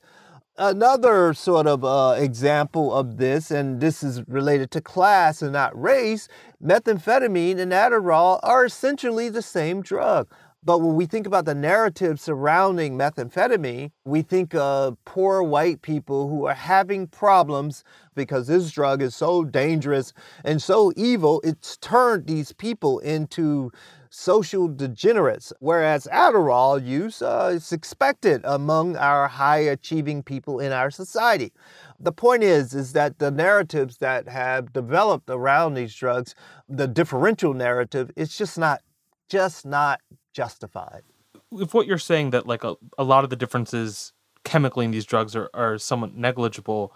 Another 0.55 1.33
sort 1.33 1.65
of 1.65 1.83
uh, 1.83 2.13
example 2.15 2.93
of 2.93 3.17
this, 3.17 3.49
and 3.49 3.81
this 3.81 4.03
is 4.03 4.21
related 4.27 4.69
to 4.71 4.81
class 4.81 5.41
and 5.41 5.53
not 5.53 5.75
race, 5.75 6.27
methamphetamine 6.63 7.57
and 7.57 7.71
Adderall 7.71 8.39
are 8.43 8.63
essentially 8.63 9.29
the 9.29 9.41
same 9.41 9.81
drug. 9.81 10.27
But 10.65 10.79
when 10.79 10.95
we 10.95 11.05
think 11.05 11.27
about 11.27 11.45
the 11.45 11.53
narrative 11.53 12.19
surrounding 12.19 12.97
methamphetamine, 12.97 13.91
we 14.03 14.23
think 14.23 14.55
of 14.55 14.97
poor 15.05 15.43
white 15.43 15.83
people 15.83 16.27
who 16.27 16.45
are 16.45 16.55
having 16.55 17.05
problems 17.05 17.83
because 18.15 18.47
this 18.47 18.71
drug 18.71 19.03
is 19.03 19.15
so 19.15 19.43
dangerous 19.43 20.11
and 20.43 20.59
so 20.59 20.91
evil, 20.95 21.39
it's 21.43 21.77
turned 21.77 22.25
these 22.25 22.51
people 22.51 22.97
into 22.99 23.71
social 24.09 24.67
degenerates, 24.67 25.53
whereas 25.59 26.07
Adderall 26.11 26.83
use 26.83 27.21
uh, 27.21 27.51
is 27.53 27.71
expected 27.71 28.41
among 28.43 28.95
our 28.95 29.27
high 29.27 29.59
achieving 29.59 30.23
people 30.23 30.59
in 30.59 30.71
our 30.71 30.89
society. 30.89 31.51
The 31.99 32.13
point 32.13 32.41
is, 32.41 32.73
is 32.73 32.93
that 32.93 33.19
the 33.19 33.29
narratives 33.29 33.97
that 33.97 34.29
have 34.29 34.73
developed 34.73 35.29
around 35.29 35.75
these 35.75 35.93
drugs, 35.93 36.33
the 36.67 36.87
differential 36.87 37.53
narrative, 37.53 38.09
it's 38.15 38.35
just 38.35 38.57
not, 38.57 38.81
just 39.27 39.65
not 39.65 39.99
justified. 40.35 41.03
If 41.51 41.73
what 41.73 41.87
you're 41.87 41.97
saying 41.97 42.31
that 42.31 42.45
like 42.45 42.63
a, 42.63 42.75
a 42.97 43.03
lot 43.03 43.23
of 43.23 43.29
the 43.29 43.35
differences 43.35 44.11
chemically 44.43 44.85
in 44.85 44.91
these 44.91 45.05
drugs 45.05 45.35
are, 45.35 45.49
are 45.53 45.77
somewhat 45.77 46.13
negligible, 46.13 46.93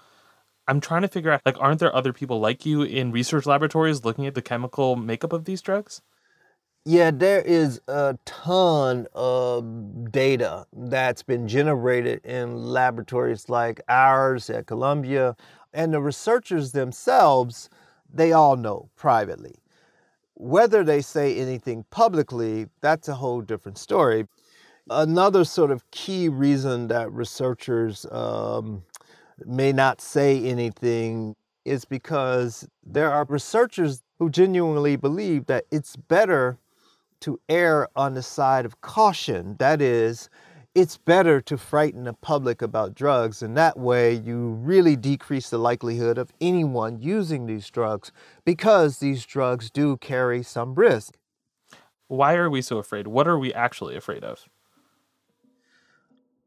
I'm 0.67 0.81
trying 0.81 1.01
to 1.03 1.07
figure 1.07 1.31
out 1.31 1.41
like 1.45 1.59
aren't 1.59 1.79
there 1.79 1.95
other 1.95 2.13
people 2.13 2.39
like 2.39 2.65
you 2.65 2.83
in 2.83 3.11
research 3.11 3.45
laboratories 3.45 4.03
looking 4.03 4.27
at 4.27 4.35
the 4.35 4.41
chemical 4.41 4.95
makeup 4.95 5.33
of 5.33 5.45
these 5.45 5.61
drugs? 5.61 6.01
Yeah, 6.85 7.11
there 7.11 7.41
is 7.41 7.81
a 7.87 8.17
ton 8.25 9.07
of 9.13 10.11
data 10.11 10.65
that's 10.73 11.23
been 11.23 11.47
generated 11.47 12.25
in 12.25 12.55
laboratories 12.55 13.49
like 13.49 13.81
ours 13.89 14.49
at 14.49 14.65
Columbia, 14.65 15.35
and 15.73 15.93
the 15.93 16.01
researchers 16.01 16.71
themselves, 16.71 17.69
they 18.11 18.31
all 18.31 18.55
know 18.55 18.89
privately. 18.95 19.55
Whether 20.39 20.85
they 20.85 21.01
say 21.01 21.35
anything 21.35 21.83
publicly, 21.89 22.67
that's 22.79 23.09
a 23.09 23.15
whole 23.15 23.41
different 23.41 23.77
story. 23.77 24.25
Another 24.89 25.43
sort 25.43 25.69
of 25.69 25.83
key 25.91 26.29
reason 26.29 26.87
that 26.87 27.11
researchers 27.11 28.05
um, 28.09 28.83
may 29.45 29.73
not 29.73 29.99
say 29.99 30.41
anything 30.45 31.35
is 31.65 31.83
because 31.83 32.65
there 32.85 33.11
are 33.11 33.25
researchers 33.25 34.01
who 34.17 34.29
genuinely 34.29 34.95
believe 34.95 35.45
that 35.47 35.65
it's 35.71 35.97
better 35.97 36.57
to 37.19 37.37
err 37.49 37.89
on 37.97 38.13
the 38.13 38.23
side 38.23 38.65
of 38.65 38.79
caution. 38.79 39.57
That 39.59 39.81
is, 39.81 40.29
it's 40.75 40.97
better 40.97 41.41
to 41.41 41.57
frighten 41.57 42.03
the 42.03 42.13
public 42.13 42.61
about 42.61 42.93
drugs, 42.93 43.41
and 43.41 43.57
that 43.57 43.77
way 43.77 44.13
you 44.13 44.51
really 44.61 44.95
decrease 44.95 45.49
the 45.49 45.57
likelihood 45.57 46.17
of 46.17 46.31
anyone 46.39 46.99
using 47.01 47.45
these 47.45 47.69
drugs 47.69 48.11
because 48.45 48.99
these 48.99 49.25
drugs 49.25 49.71
do 49.71 49.97
carry 49.97 50.43
some 50.43 50.75
risk. 50.75 51.17
Why 52.07 52.35
are 52.35 52.49
we 52.49 52.61
so 52.61 52.77
afraid? 52.77 53.07
What 53.07 53.27
are 53.27 53.37
we 53.37 53.53
actually 53.53 53.95
afraid 53.95 54.23
of? 54.23 54.45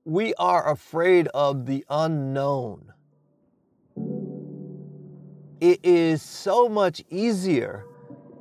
We 0.05 0.35
are 0.35 0.71
afraid 0.71 1.29
of 1.29 1.67
the 1.67 1.85
unknown. 1.89 2.93
It 5.61 5.79
is 5.85 6.23
so 6.23 6.69
much 6.69 7.05
easier 7.09 7.87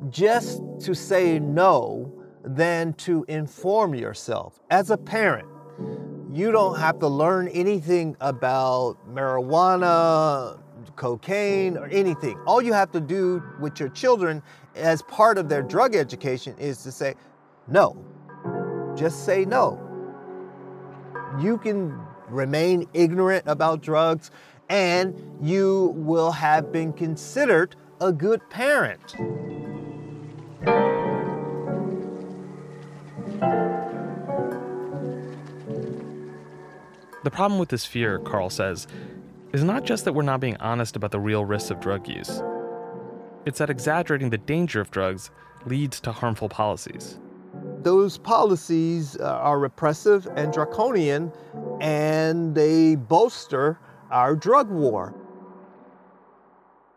just 0.09 0.61
to 0.81 0.95
say 0.95 1.37
no 1.37 2.11
than 2.43 2.93
to 2.93 3.23
inform 3.27 3.93
yourself. 3.93 4.59
As 4.71 4.89
a 4.89 4.97
parent, 4.97 5.47
you 6.31 6.51
don't 6.51 6.79
have 6.79 6.99
to 6.99 7.07
learn 7.07 7.49
anything 7.49 8.15
about 8.21 8.97
marijuana, 9.13 10.59
cocaine, 10.95 11.77
or 11.77 11.87
anything. 11.87 12.39
All 12.45 12.61
you 12.61 12.73
have 12.73 12.91
to 12.91 13.01
do 13.01 13.43
with 13.59 13.79
your 13.79 13.89
children 13.89 14.41
as 14.75 15.01
part 15.03 15.37
of 15.37 15.49
their 15.49 15.61
drug 15.61 15.95
education 15.95 16.55
is 16.57 16.83
to 16.83 16.91
say 16.91 17.15
no. 17.67 17.97
Just 18.95 19.25
say 19.25 19.45
no. 19.45 19.79
You 21.39 21.57
can 21.57 21.99
remain 22.29 22.87
ignorant 22.93 23.43
about 23.45 23.81
drugs 23.81 24.31
and 24.69 25.37
you 25.41 25.93
will 25.97 26.31
have 26.31 26.71
been 26.71 26.93
considered 26.93 27.75
a 27.99 28.11
good 28.11 28.41
parent. 28.49 29.15
The 37.23 37.31
problem 37.31 37.59
with 37.59 37.69
this 37.69 37.85
fear, 37.85 38.17
Carl 38.17 38.49
says, 38.49 38.87
is 39.53 39.63
not 39.63 39.83
just 39.83 40.05
that 40.05 40.13
we're 40.13 40.23
not 40.23 40.39
being 40.39 40.57
honest 40.57 40.95
about 40.95 41.11
the 41.11 41.19
real 41.19 41.45
risks 41.45 41.69
of 41.69 41.79
drug 41.79 42.07
use, 42.07 42.41
it's 43.45 43.59
that 43.59 43.69
exaggerating 43.69 44.29
the 44.29 44.37
danger 44.37 44.81
of 44.81 44.91
drugs 44.91 45.29
leads 45.65 45.99
to 46.01 46.11
harmful 46.11 46.49
policies. 46.49 47.19
Those 47.83 48.17
policies 48.17 49.17
uh, 49.19 49.23
are 49.23 49.59
repressive 49.59 50.27
and 50.35 50.53
draconian, 50.53 51.31
and 51.79 52.55
they 52.55 52.95
bolster 52.95 53.79
our 54.09 54.35
drug 54.35 54.69
war. 54.69 55.15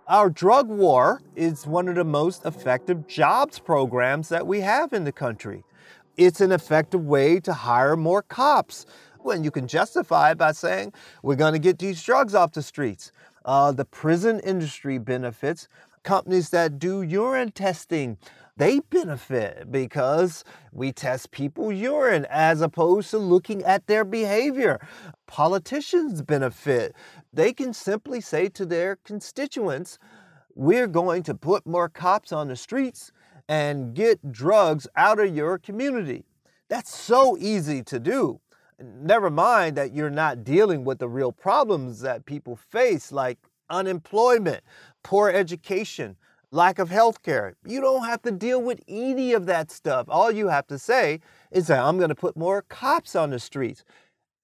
Our 0.06 0.28
drug 0.28 0.68
war 0.68 1.22
is 1.34 1.66
one 1.66 1.88
of 1.88 1.94
the 1.94 2.04
most 2.04 2.44
effective 2.44 3.06
jobs 3.06 3.58
programs 3.58 4.28
that 4.28 4.46
we 4.46 4.60
have 4.60 4.92
in 4.92 5.04
the 5.04 5.12
country. 5.12 5.64
It's 6.16 6.40
an 6.40 6.52
effective 6.52 7.04
way 7.04 7.40
to 7.40 7.52
hire 7.52 7.96
more 7.96 8.22
cops 8.22 8.84
when 9.24 9.42
you 9.42 9.50
can 9.50 9.66
justify 9.66 10.32
it 10.32 10.38
by 10.38 10.52
saying, 10.52 10.92
we're 11.22 11.34
going 11.34 11.54
to 11.54 11.58
get 11.58 11.78
these 11.78 12.02
drugs 12.02 12.34
off 12.34 12.52
the 12.52 12.62
streets. 12.62 13.10
Uh, 13.44 13.72
the 13.72 13.84
prison 13.84 14.40
industry 14.40 14.98
benefits. 14.98 15.68
Companies 16.02 16.50
that 16.50 16.78
do 16.78 17.02
urine 17.02 17.50
testing, 17.50 18.18
they 18.56 18.80
benefit 18.80 19.72
because 19.72 20.44
we 20.70 20.92
test 20.92 21.30
people 21.30 21.72
urine 21.72 22.26
as 22.28 22.60
opposed 22.60 23.10
to 23.10 23.18
looking 23.18 23.62
at 23.64 23.86
their 23.86 24.04
behavior. 24.04 24.86
Politicians 25.26 26.22
benefit. 26.22 26.94
They 27.32 27.52
can 27.52 27.72
simply 27.72 28.20
say 28.20 28.48
to 28.50 28.66
their 28.66 28.96
constituents, 28.96 29.98
we're 30.54 30.86
going 30.86 31.22
to 31.24 31.34
put 31.34 31.66
more 31.66 31.88
cops 31.88 32.32
on 32.32 32.48
the 32.48 32.56
streets 32.56 33.10
and 33.48 33.94
get 33.94 34.30
drugs 34.30 34.86
out 34.96 35.18
of 35.18 35.34
your 35.34 35.58
community. 35.58 36.24
That's 36.68 36.94
so 36.94 37.36
easy 37.38 37.82
to 37.84 37.98
do. 37.98 38.40
Never 38.80 39.30
mind 39.30 39.76
that 39.76 39.94
you're 39.94 40.10
not 40.10 40.44
dealing 40.44 40.84
with 40.84 40.98
the 40.98 41.08
real 41.08 41.32
problems 41.32 42.00
that 42.00 42.26
people 42.26 42.56
face, 42.56 43.12
like 43.12 43.38
unemployment, 43.70 44.62
poor 45.02 45.30
education, 45.30 46.16
lack 46.50 46.78
of 46.78 46.90
health 46.90 47.22
care. 47.22 47.54
You 47.64 47.80
don't 47.80 48.04
have 48.04 48.22
to 48.22 48.30
deal 48.30 48.60
with 48.62 48.80
any 48.88 49.32
of 49.32 49.46
that 49.46 49.70
stuff. 49.70 50.06
All 50.08 50.30
you 50.30 50.48
have 50.48 50.66
to 50.68 50.78
say 50.78 51.20
is 51.50 51.66
that 51.66 51.82
I'm 51.82 51.98
going 51.98 52.08
to 52.08 52.14
put 52.14 52.36
more 52.36 52.62
cops 52.62 53.14
on 53.14 53.30
the 53.30 53.38
streets. 53.38 53.84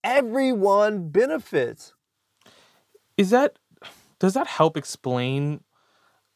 Everyone 0.04 1.08
benefits. 1.08 1.94
Is 3.16 3.30
that 3.30 3.58
does 4.18 4.34
that 4.34 4.46
help 4.46 4.76
explain 4.76 5.62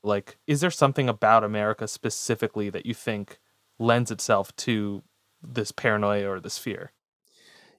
like 0.03 0.37
is 0.47 0.61
there 0.61 0.71
something 0.71 1.09
about 1.09 1.45
America 1.45 1.89
specifically 1.89 2.71
that 2.71 2.87
you 2.87 2.95
think 2.95 3.39
lends 3.79 4.11
itself 4.11 4.55
to 4.57 5.03
this 5.43 5.73
paranoia 5.73 6.29
or 6.29 6.41
this 6.41 6.59
fear? 6.59 6.93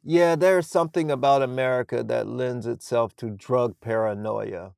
Yeah, 0.08 0.36
there's 0.36 0.68
something 0.68 1.10
about 1.10 1.42
America 1.42 2.04
that 2.04 2.28
lends 2.28 2.68
itself 2.68 3.16
to 3.16 3.32
drug 3.32 3.80
paranoia. 3.82 4.74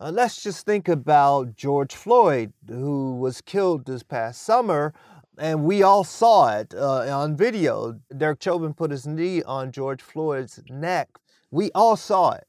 Uh, 0.00 0.10
let's 0.10 0.42
just 0.42 0.66
think 0.66 0.88
about 0.88 1.54
George 1.54 1.94
Floyd, 1.94 2.52
who 2.68 3.14
was 3.14 3.40
killed 3.40 3.86
this 3.86 4.02
past 4.02 4.42
summer, 4.42 4.92
and 5.38 5.62
we 5.62 5.84
all 5.84 6.02
saw 6.02 6.58
it 6.58 6.74
uh, 6.74 7.16
on 7.16 7.36
video. 7.36 8.00
Derek 8.16 8.42
Chauvin 8.42 8.74
put 8.74 8.90
his 8.90 9.06
knee 9.06 9.40
on 9.44 9.70
George 9.70 10.02
Floyd's 10.02 10.60
neck. 10.68 11.10
We 11.52 11.70
all 11.72 11.94
saw 11.94 12.32
it. 12.32 12.48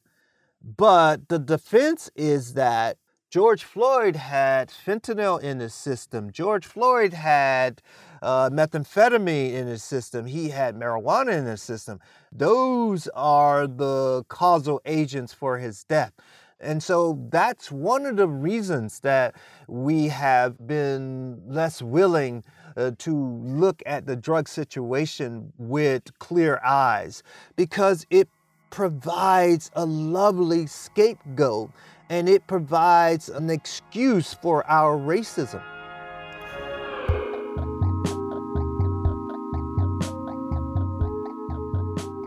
But 0.60 1.30
the 1.30 1.38
defense 1.38 2.10
is 2.15 2.56
that 2.56 2.97
George 3.38 3.63
Floyd 3.63 4.15
had 4.15 4.69
fentanyl 4.69 5.39
in 5.39 5.60
his 5.60 5.76
system. 5.76 6.32
George 6.32 6.65
Floyd 6.65 7.13
had 7.13 7.84
uh, 8.23 8.50
methamphetamine 8.50 9.54
in 9.54 9.67
his 9.67 9.84
system. 9.84 10.26
He 10.26 10.50
had 10.50 10.76
marijuana 10.76 11.38
in 11.38 11.45
his 11.45 11.62
system. 11.62 12.00
Those 12.32 13.08
are 13.10 13.67
the 13.67 14.23
causal 14.28 14.82
agents 14.88 15.34
for 15.34 15.60
his 15.60 15.84
death. 15.84 16.13
And 16.60 16.82
so 16.82 17.28
that's 17.30 17.71
one 17.71 18.08
of 18.08 18.15
the 18.15 18.28
reasons 18.28 19.02
that 19.02 19.36
we 19.67 20.08
have 20.08 20.65
been 20.65 21.39
less 21.45 21.80
willing 21.80 22.43
uh, 22.76 22.93
to 22.97 23.15
look 23.15 23.84
at 23.86 24.08
the 24.08 24.15
drug 24.15 24.47
situation 24.47 25.54
with 25.60 26.17
clear 26.17 26.60
eyes 26.65 27.21
because 27.56 28.08
it 28.10 28.30
provides 28.71 29.69
a 29.76 29.86
lovely 29.86 30.65
scapegoat 30.65 31.69
and 32.10 32.30
it 32.30 32.48
provides 32.48 33.30
an 33.30 33.50
excuse 33.50 34.34
for 34.34 34.65
our 34.70 34.98
racism. 34.98 35.62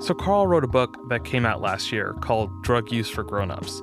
So, 0.02 0.14
Carl 0.14 0.46
wrote 0.46 0.64
a 0.64 0.68
book 0.68 0.96
that 1.08 1.24
came 1.24 1.46
out 1.46 1.60
last 1.60 1.92
year 1.92 2.14
called 2.20 2.62
Drug 2.62 2.90
Use 2.90 3.08
for 3.08 3.22
Grownups. 3.22 3.82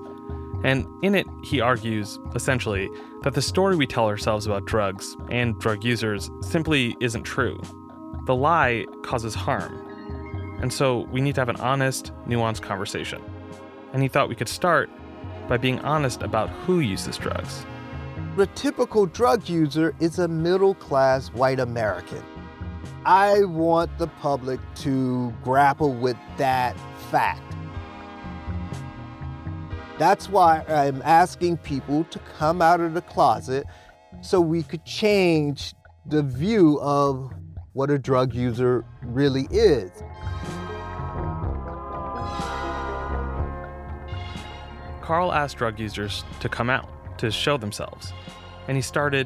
And 0.64 0.88
in 1.04 1.16
it, 1.16 1.28
he 1.44 1.62
argues, 1.62 2.20
essentially, 2.36 2.90
that 3.22 3.34
the 3.34 3.42
story 3.42 3.76
we 3.76 3.86
tell 3.86 4.08
ourselves 4.08 4.46
about 4.46 4.66
drugs 4.66 5.16
and 5.30 5.58
drug 5.60 5.84
users 5.84 6.30
simply 6.42 6.98
isn't 7.00 7.24
true. 7.24 7.62
The 8.26 8.36
lie 8.36 8.86
causes 9.04 9.36
harm. 9.36 9.84
And 10.60 10.74
so 10.74 11.08
we 11.12 11.22
need 11.22 11.36
to 11.36 11.42
have 11.42 11.50
an 11.50 11.58
honest, 11.58 12.12
nuanced 12.28 12.64
conversation. 12.64 13.22
And 13.94 14.02
he 14.02 14.10
thought 14.10 14.28
we 14.28 14.36
could 14.36 14.50
start 14.50 14.90
by 15.48 15.58
being 15.58 15.80
honest 15.80 16.22
about 16.22 16.50
who 16.50 16.80
uses 16.80 17.18
drugs. 17.18 17.66
The 18.36 18.48
typical 18.48 19.06
drug 19.06 19.50
user 19.50 19.96
is 20.00 20.20
a 20.20 20.28
middle 20.28 20.76
class 20.76 21.30
white 21.30 21.60
American. 21.60 22.24
I 23.06 23.46
want 23.46 23.98
the 23.98 24.08
public 24.08 24.60
to 24.78 25.34
grapple 25.44 25.94
with 25.94 26.18
that 26.38 26.78
fact. 27.10 27.42
That's 29.98 30.30
why 30.30 30.64
I'm 30.68 31.02
asking 31.04 31.58
people 31.58 32.04
to 32.06 32.20
come 32.38 32.62
out 32.62 32.82
of 32.82 32.94
the 32.94 33.02
closet 33.02 33.66
so 34.22 34.40
we 34.40 34.62
could 34.62 34.86
change 34.86 35.74
the 36.06 36.22
view 36.22 36.80
of 36.82 37.32
what 37.74 37.90
a 37.90 37.98
drug 37.98 38.34
user 38.34 38.86
really 39.02 39.48
is. 39.50 39.92
Carl 45.08 45.32
asked 45.32 45.56
drug 45.56 45.80
users 45.80 46.26
to 46.42 46.50
come 46.50 46.70
out, 46.70 46.90
to 47.18 47.32
show 47.32 47.56
themselves. 47.56 48.12
And 48.68 48.76
he 48.76 48.82
started 48.82 49.26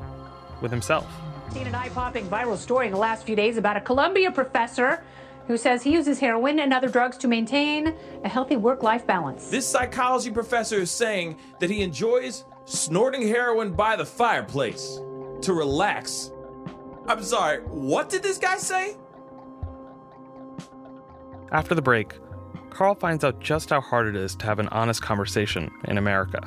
with 0.61 0.69
himself. 0.69 1.11
Seen 1.53 1.65
an 1.65 1.73
eye-popping 1.73 2.27
viral 2.27 2.55
story 2.55 2.85
in 2.85 2.91
the 2.91 2.99
last 2.99 3.25
few 3.25 3.35
days 3.35 3.57
about 3.57 3.77
a 3.77 3.81
Columbia 3.81 4.31
professor 4.31 5.03
who 5.47 5.57
says 5.57 5.81
he 5.81 5.91
uses 5.91 6.19
heroin 6.19 6.59
and 6.59 6.71
other 6.71 6.87
drugs 6.87 7.17
to 7.17 7.27
maintain 7.27 7.95
a 8.23 8.29
healthy 8.29 8.57
work-life 8.57 9.07
balance. 9.07 9.49
This 9.49 9.67
psychology 9.67 10.29
professor 10.29 10.75
is 10.75 10.91
saying 10.91 11.39
that 11.59 11.71
he 11.71 11.81
enjoys 11.81 12.45
snorting 12.65 13.27
heroin 13.27 13.73
by 13.73 13.95
the 13.95 14.05
fireplace 14.05 14.99
to 15.41 15.53
relax. 15.55 16.31
I'm 17.07 17.23
sorry, 17.23 17.63
what 17.63 18.07
did 18.07 18.21
this 18.21 18.37
guy 18.37 18.57
say? 18.57 18.97
After 21.51 21.73
the 21.73 21.81
break, 21.81 22.13
Carl 22.71 22.95
finds 22.95 23.23
out 23.23 23.39
just 23.41 23.69
how 23.69 23.81
hard 23.81 24.07
it 24.07 24.15
is 24.15 24.33
to 24.37 24.45
have 24.45 24.57
an 24.57 24.69
honest 24.69 25.01
conversation 25.01 25.69
in 25.85 25.97
America. 25.97 26.41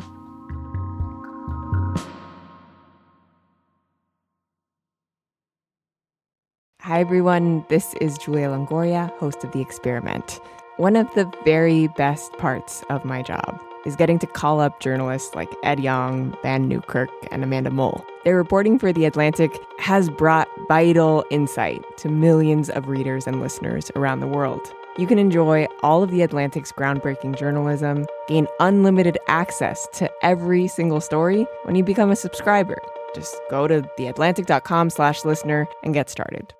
Hi, 6.80 7.00
everyone. 7.00 7.64
This 7.68 7.94
is 8.00 8.18
Julia 8.18 8.48
Longoria, 8.48 9.10
host 9.18 9.44
of 9.44 9.52
The 9.52 9.60
Experiment. 9.60 10.40
One 10.76 10.96
of 10.96 11.06
the 11.14 11.30
very 11.44 11.88
best 11.88 12.32
parts 12.32 12.82
of 12.90 13.04
my 13.04 13.22
job 13.22 13.60
is 13.86 13.96
getting 13.96 14.18
to 14.18 14.26
call 14.26 14.60
up 14.60 14.80
journalists 14.80 15.34
like 15.34 15.48
Ed 15.62 15.80
Yong, 15.80 16.36
Vann 16.42 16.68
Newkirk, 16.68 17.10
and 17.30 17.44
Amanda 17.44 17.70
Mull. 17.70 18.04
Their 18.24 18.36
reporting 18.36 18.78
for 18.78 18.92
The 18.92 19.04
Atlantic 19.04 19.50
has 19.78 20.08
brought 20.08 20.48
vital 20.68 21.24
insight 21.30 21.82
to 21.98 22.08
millions 22.08 22.70
of 22.70 22.88
readers 22.88 23.26
and 23.26 23.40
listeners 23.40 23.90
around 23.94 24.20
the 24.20 24.26
world. 24.26 24.72
You 24.96 25.06
can 25.08 25.18
enjoy 25.18 25.66
all 25.82 26.02
of 26.04 26.10
The 26.12 26.22
Atlantic's 26.22 26.70
groundbreaking 26.70 27.36
journalism, 27.36 28.06
gain 28.28 28.46
unlimited 28.60 29.18
access 29.26 29.88
to 29.94 30.08
every 30.22 30.68
single 30.68 31.00
story 31.00 31.46
when 31.64 31.74
you 31.74 31.82
become 31.82 32.10
a 32.12 32.16
subscriber. 32.16 32.78
Just 33.12 33.34
go 33.50 33.66
to 33.66 33.82
theatlantic.com 33.98 34.90
slash 34.90 35.24
listener 35.24 35.66
and 35.82 35.94
get 35.94 36.08
started. 36.10 36.54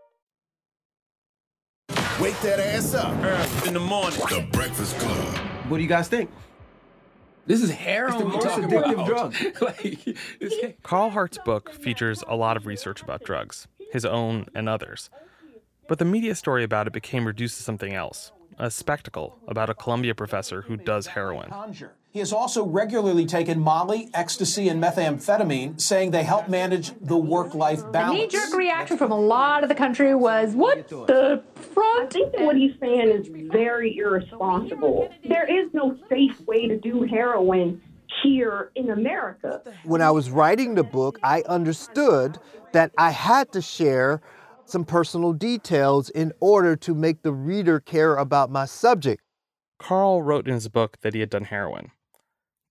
Wake 2.21 2.39
that 2.41 2.59
ass 2.61 2.95
up. 2.95 3.13
In 3.67 3.75
the 3.75 3.81
morning. 3.81 4.19
The 4.29 4.47
Breakfast 4.53 4.99
Club. 4.99 5.37
What 5.69 5.77
do 5.77 5.83
you 5.83 5.89
guys 5.89 6.09
think? 6.09 6.31
This 7.47 7.63
is 7.63 7.71
heroin. 7.71 8.15
It's 8.15 8.45
the 8.45 8.49
most 8.49 8.59
addictive 8.71 8.93
about. 8.95 9.07
drug. 9.07 9.35
like, 9.63 10.07
it's- 10.41 10.73
Carl 10.83 11.11
Hart's 11.11 11.39
book 11.45 11.71
features 11.73 12.25
a 12.27 12.35
lot 12.35 12.57
of 12.57 12.67
research 12.67 13.03
about 13.03 13.23
drugs, 13.23 13.69
his 13.93 14.05
own 14.05 14.47
and 14.55 14.69
others. 14.69 15.11
But 15.87 15.99
the 15.99 16.05
media 16.05 16.35
story 16.35 16.65
about 16.65 16.87
it 16.87 16.93
became 16.93 17.27
reduced 17.27 17.59
to 17.59 17.63
something 17.63 17.93
else 17.95 18.33
a 18.57 18.71
spectacle 18.71 19.37
about 19.49 19.69
a 19.69 19.75
Columbia 19.75 20.15
professor 20.15 20.63
who 20.63 20.77
does 20.77 21.09
heroin. 21.09 21.53
He 22.13 22.21
has 22.21 22.33
also 22.33 22.65
regularly 22.65 23.27
taken 23.27 23.59
Molly, 23.61 24.09
ecstasy, 24.15 24.69
and 24.69 24.81
methamphetamine, 24.81 25.81
saying 25.81 26.13
they 26.13 26.23
help 26.23 26.49
manage 26.49 26.93
the 27.01 27.17
work-life 27.17 27.81
balance. 27.81 27.87
The 27.87 27.93
balance. 27.93 28.33
knee-jerk 28.33 28.55
reaction 28.55 28.97
from 28.97 29.11
a 29.11 29.19
lot 29.19 29.65
of 29.65 29.69
the 29.69 29.75
country 29.75 30.15
was, 30.15 30.55
"What 30.55 30.87
the 30.87 31.43
front?" 31.55 32.15
I 32.15 32.19
think 32.19 32.33
that 32.37 32.43
what 32.43 32.57
he's 32.57 32.79
saying 32.79 33.09
is 33.09 33.27
very 33.51 33.97
irresponsible. 33.99 35.09
There 35.25 35.47
is 35.47 35.75
no 35.75 35.97
safe 36.09 36.41
way 36.47 36.69
to 36.69 36.79
do 36.79 37.03
heroin 37.03 37.83
here 38.23 38.71
in 38.77 38.91
America. 38.91 39.63
When 39.83 40.01
I 40.01 40.13
was 40.13 40.31
writing 40.31 40.77
the 40.77 40.85
book, 40.85 41.19
I 41.25 41.43
understood 41.49 42.39
that 42.71 42.93
I 42.97 43.11
had 43.11 43.51
to 43.53 43.61
share 43.61 44.21
some 44.67 44.85
personal 44.85 45.33
details 45.33 46.11
in 46.11 46.33
order 46.41 46.77
to 46.77 46.95
make 46.95 47.23
the 47.23 47.33
reader 47.33 47.81
care 47.81 48.17
about 48.17 48.51
my 48.51 48.65
subject. 48.65 49.23
Carl 49.79 50.23
wrote 50.23 50.49
in 50.49 50.55
his 50.55 50.69
book 50.69 50.99
that 51.03 51.15
he 51.15 51.21
had 51.21 51.31
done 51.31 51.45
heroin. 51.45 51.91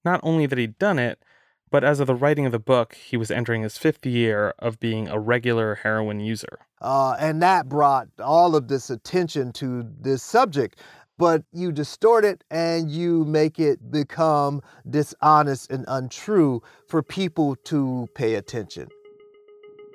Not 0.03 0.19
only 0.23 0.45
that 0.45 0.57
he'd 0.57 0.79
done 0.79 0.99
it, 0.99 1.23
but 1.71 1.83
as 1.83 1.99
of 1.99 2.07
the 2.07 2.15
writing 2.15 2.45
of 2.45 2.51
the 2.51 2.59
book, 2.59 2.93
he 2.93 3.17
was 3.17 3.31
entering 3.31 3.63
his 3.63 3.77
fifth 3.77 4.05
year 4.05 4.53
of 4.59 4.79
being 4.79 5.07
a 5.07 5.19
regular 5.19 5.75
heroin 5.75 6.19
user. 6.19 6.59
Uh, 6.81 7.15
and 7.19 7.41
that 7.41 7.69
brought 7.69 8.07
all 8.19 8.55
of 8.55 8.67
this 8.67 8.89
attention 8.89 9.51
to 9.53 9.83
this 9.99 10.21
subject. 10.21 10.79
But 11.17 11.43
you 11.51 11.71
distort 11.71 12.25
it 12.25 12.43
and 12.51 12.91
you 12.91 13.23
make 13.25 13.59
it 13.59 13.91
become 13.91 14.61
dishonest 14.89 15.71
and 15.71 15.85
untrue 15.87 16.61
for 16.87 17.01
people 17.01 17.55
to 17.65 18.07
pay 18.13 18.35
attention. 18.35 18.89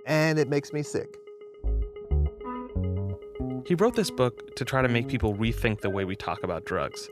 And 0.07 0.39
it 0.39 0.49
makes 0.49 0.73
me 0.73 0.83
sick. 0.83 1.18
He 3.67 3.75
wrote 3.75 3.97
this 3.97 4.11
book 4.11 4.55
to 4.57 4.65
try 4.65 4.83
to 4.83 4.89
make 4.89 5.09
people 5.09 5.35
rethink 5.35 5.81
the 5.81 5.91
way 5.91 6.05
we 6.05 6.17
talk 6.17 6.43
about 6.43 6.65
drugs. 6.65 7.09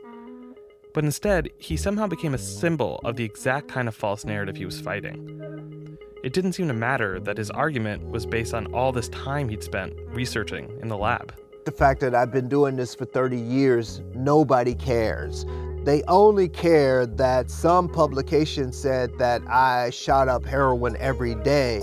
But 0.93 1.03
instead, 1.03 1.49
he 1.59 1.77
somehow 1.77 2.07
became 2.07 2.33
a 2.33 2.39
symbol 2.39 2.99
of 3.03 3.15
the 3.15 3.23
exact 3.23 3.67
kind 3.67 3.87
of 3.87 3.95
false 3.95 4.25
narrative 4.25 4.55
he 4.55 4.65
was 4.65 4.81
fighting. 4.81 5.97
It 6.23 6.33
didn't 6.33 6.53
seem 6.53 6.67
to 6.67 6.73
matter 6.73 7.19
that 7.19 7.37
his 7.37 7.51
argument 7.51 8.09
was 8.09 8.25
based 8.25 8.53
on 8.53 8.73
all 8.73 8.91
this 8.91 9.09
time 9.09 9.49
he'd 9.49 9.63
spent 9.63 9.93
researching 10.07 10.77
in 10.81 10.87
the 10.87 10.97
lab. 10.97 11.33
The 11.65 11.71
fact 11.71 11.99
that 11.99 12.15
I've 12.15 12.31
been 12.31 12.49
doing 12.49 12.75
this 12.75 12.95
for 12.95 13.05
30 13.05 13.37
years, 13.37 14.01
nobody 14.15 14.73
cares. 14.73 15.45
They 15.83 16.03
only 16.07 16.49
care 16.49 17.05
that 17.05 17.51
some 17.51 17.87
publication 17.87 18.73
said 18.73 19.11
that 19.19 19.41
I 19.47 19.91
shot 19.91 20.27
up 20.27 20.45
heroin 20.45 20.97
every 20.97 21.35
day. 21.35 21.81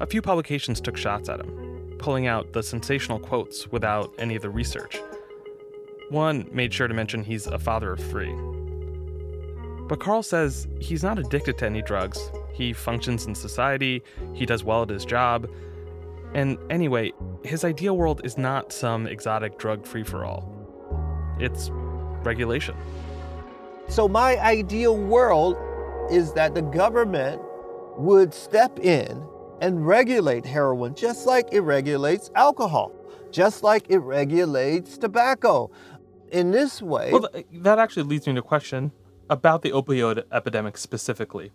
A 0.00 0.06
few 0.06 0.22
publications 0.22 0.80
took 0.80 0.96
shots 0.96 1.28
at 1.28 1.40
him, 1.40 1.67
pulling 1.98 2.26
out 2.26 2.52
the 2.52 2.62
sensational 2.62 3.18
quotes 3.18 3.70
without 3.70 4.12
any 4.18 4.36
of 4.36 4.42
the 4.42 4.50
research. 4.50 4.98
One 6.10 6.48
made 6.52 6.72
sure 6.72 6.88
to 6.88 6.94
mention 6.94 7.22
he's 7.22 7.46
a 7.46 7.58
father 7.58 7.92
of 7.92 8.00
three. 8.00 8.34
But 9.88 10.00
Carl 10.00 10.22
says 10.22 10.68
he's 10.80 11.02
not 11.02 11.18
addicted 11.18 11.58
to 11.58 11.66
any 11.66 11.82
drugs. 11.82 12.30
He 12.52 12.72
functions 12.72 13.26
in 13.26 13.34
society, 13.34 14.02
he 14.34 14.46
does 14.46 14.64
well 14.64 14.82
at 14.82 14.90
his 14.90 15.04
job. 15.04 15.48
And 16.34 16.58
anyway, 16.70 17.12
his 17.42 17.64
ideal 17.64 17.96
world 17.96 18.20
is 18.24 18.36
not 18.36 18.72
some 18.72 19.06
exotic 19.06 19.58
drug 19.58 19.86
free 19.86 20.04
for 20.04 20.24
all, 20.24 20.52
it's 21.40 21.70
regulation. 22.22 22.76
So, 23.88 24.06
my 24.08 24.38
ideal 24.38 24.96
world 24.96 25.56
is 26.10 26.34
that 26.34 26.54
the 26.54 26.62
government 26.62 27.40
would 27.96 28.34
step 28.34 28.78
in 28.80 29.26
and 29.60 29.86
regulate 29.86 30.44
heroin 30.44 30.94
just 30.94 31.26
like 31.26 31.48
it 31.52 31.60
regulates 31.60 32.30
alcohol, 32.34 32.92
just 33.30 33.62
like 33.62 33.86
it 33.88 33.98
regulates 33.98 34.98
tobacco. 34.98 35.70
In 36.30 36.50
this 36.50 36.82
way, 36.82 37.10
Well, 37.10 37.28
th- 37.28 37.46
that 37.52 37.78
actually 37.78 38.02
leads 38.02 38.26
me 38.26 38.34
to 38.34 38.40
a 38.40 38.42
question 38.42 38.92
about 39.30 39.62
the 39.62 39.70
opioid 39.70 40.24
epidemic 40.30 40.76
specifically. 40.76 41.52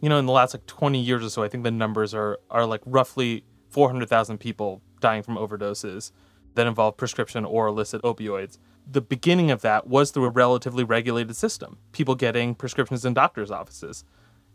You 0.00 0.08
know, 0.08 0.18
in 0.18 0.26
the 0.26 0.32
last 0.32 0.54
like 0.54 0.64
20 0.66 0.98
years 0.98 1.24
or 1.24 1.30
so, 1.30 1.42
I 1.42 1.48
think 1.48 1.64
the 1.64 1.70
numbers 1.70 2.14
are 2.14 2.38
are 2.50 2.64
like 2.64 2.80
roughly 2.86 3.44
400,000 3.70 4.38
people 4.38 4.80
dying 5.00 5.22
from 5.22 5.36
overdoses 5.36 6.12
that 6.54 6.66
involve 6.66 6.96
prescription 6.96 7.44
or 7.44 7.66
illicit 7.66 8.02
opioids. 8.02 8.58
The 8.90 9.00
beginning 9.02 9.50
of 9.50 9.60
that 9.60 9.86
was 9.86 10.10
through 10.10 10.24
a 10.24 10.30
relatively 10.30 10.82
regulated 10.84 11.36
system, 11.36 11.78
people 11.92 12.14
getting 12.14 12.54
prescriptions 12.54 13.04
in 13.04 13.12
doctors' 13.12 13.50
offices. 13.50 14.04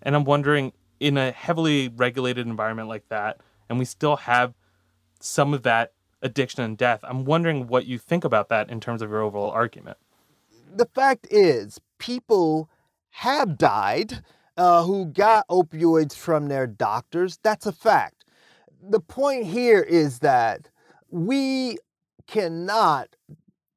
And 0.01 0.15
I'm 0.15 0.23
wondering, 0.23 0.73
in 1.03 1.17
a 1.17 1.31
heavily 1.31 1.89
regulated 1.89 2.47
environment 2.47 2.87
like 2.87 3.09
that, 3.09 3.41
and 3.67 3.77
we 3.77 3.83
still 3.83 4.15
have 4.15 4.53
some 5.19 5.53
of 5.53 5.63
that 5.63 5.91
addiction 6.21 6.63
and 6.63 6.77
death, 6.77 7.01
I'm 7.03 7.25
wondering 7.25 7.67
what 7.67 7.85
you 7.85 7.97
think 7.97 8.23
about 8.23 8.47
that 8.47 8.69
in 8.69 8.79
terms 8.79 9.01
of 9.01 9.09
your 9.09 9.21
overall 9.21 9.51
argument. 9.51 9.97
the 10.75 10.85
fact 10.85 11.27
is, 11.29 11.79
people 11.99 12.69
have 13.09 13.57
died 13.57 14.23
uh, 14.57 14.83
who 14.83 15.05
got 15.05 15.47
opioids 15.49 16.15
from 16.15 16.47
their 16.47 16.65
doctors. 16.65 17.37
That's 17.43 17.65
a 17.65 17.71
fact. 17.73 18.23
The 18.81 18.99
point 18.99 19.45
here 19.45 19.81
is 19.81 20.19
that 20.19 20.69
we 21.09 21.77
cannot 22.27 23.15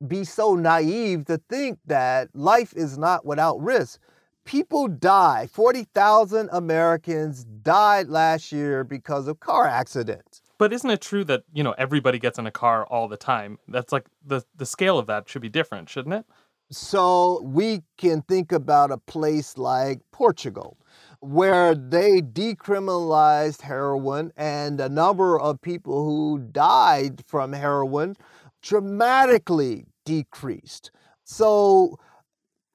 be 0.07 0.25
so 0.25 0.55
naive 0.55 1.25
to 1.27 1.39
think 1.51 1.79
that 1.87 2.29
life 2.35 2.73
is 2.77 2.97
not 2.97 3.27
without 3.27 3.61
risk. 3.61 4.01
People 4.47 4.89
die. 4.89 5.49
40,000 5.53 6.49
Americans 6.53 7.45
died 7.45 8.09
last 8.09 8.53
year 8.53 8.85
because 8.85 9.29
of 9.29 9.41
car 9.41 9.67
accidents. 9.67 10.41
But 10.59 10.73
isn't 10.73 10.89
it 10.89 11.03
true 11.03 11.25
that, 11.25 11.43
you 11.53 11.63
know, 11.63 11.75
everybody 11.77 12.19
gets 12.19 12.39
in 12.39 12.47
a 12.47 12.51
car 12.51 12.87
all 12.87 13.09
the 13.09 13.17
time? 13.19 13.59
That's 13.69 13.93
like 13.93 14.07
the 14.25 14.43
the 14.57 14.65
scale 14.65 14.99
of 14.99 15.07
that 15.09 15.29
should 15.29 15.43
be 15.43 15.51
different, 15.51 15.91
shouldn't 15.91 16.15
it? 16.15 16.25
So 16.71 17.43
we 17.43 17.83
can 17.99 18.23
think 18.23 18.53
about 18.53 18.91
a 18.91 18.99
place 18.99 19.59
like 19.59 20.01
Portugal, 20.13 20.79
where 21.21 21.75
they 21.75 22.21
decriminalized 22.23 23.61
heroin 23.61 24.33
and 24.37 24.79
the 24.79 24.89
number 24.89 25.39
of 25.39 25.61
people 25.61 26.05
who 26.05 26.39
died 26.39 27.23
from 27.27 27.53
heroin 27.53 28.17
dramatically 28.63 29.85
decreased. 30.05 30.91
So 31.25 31.99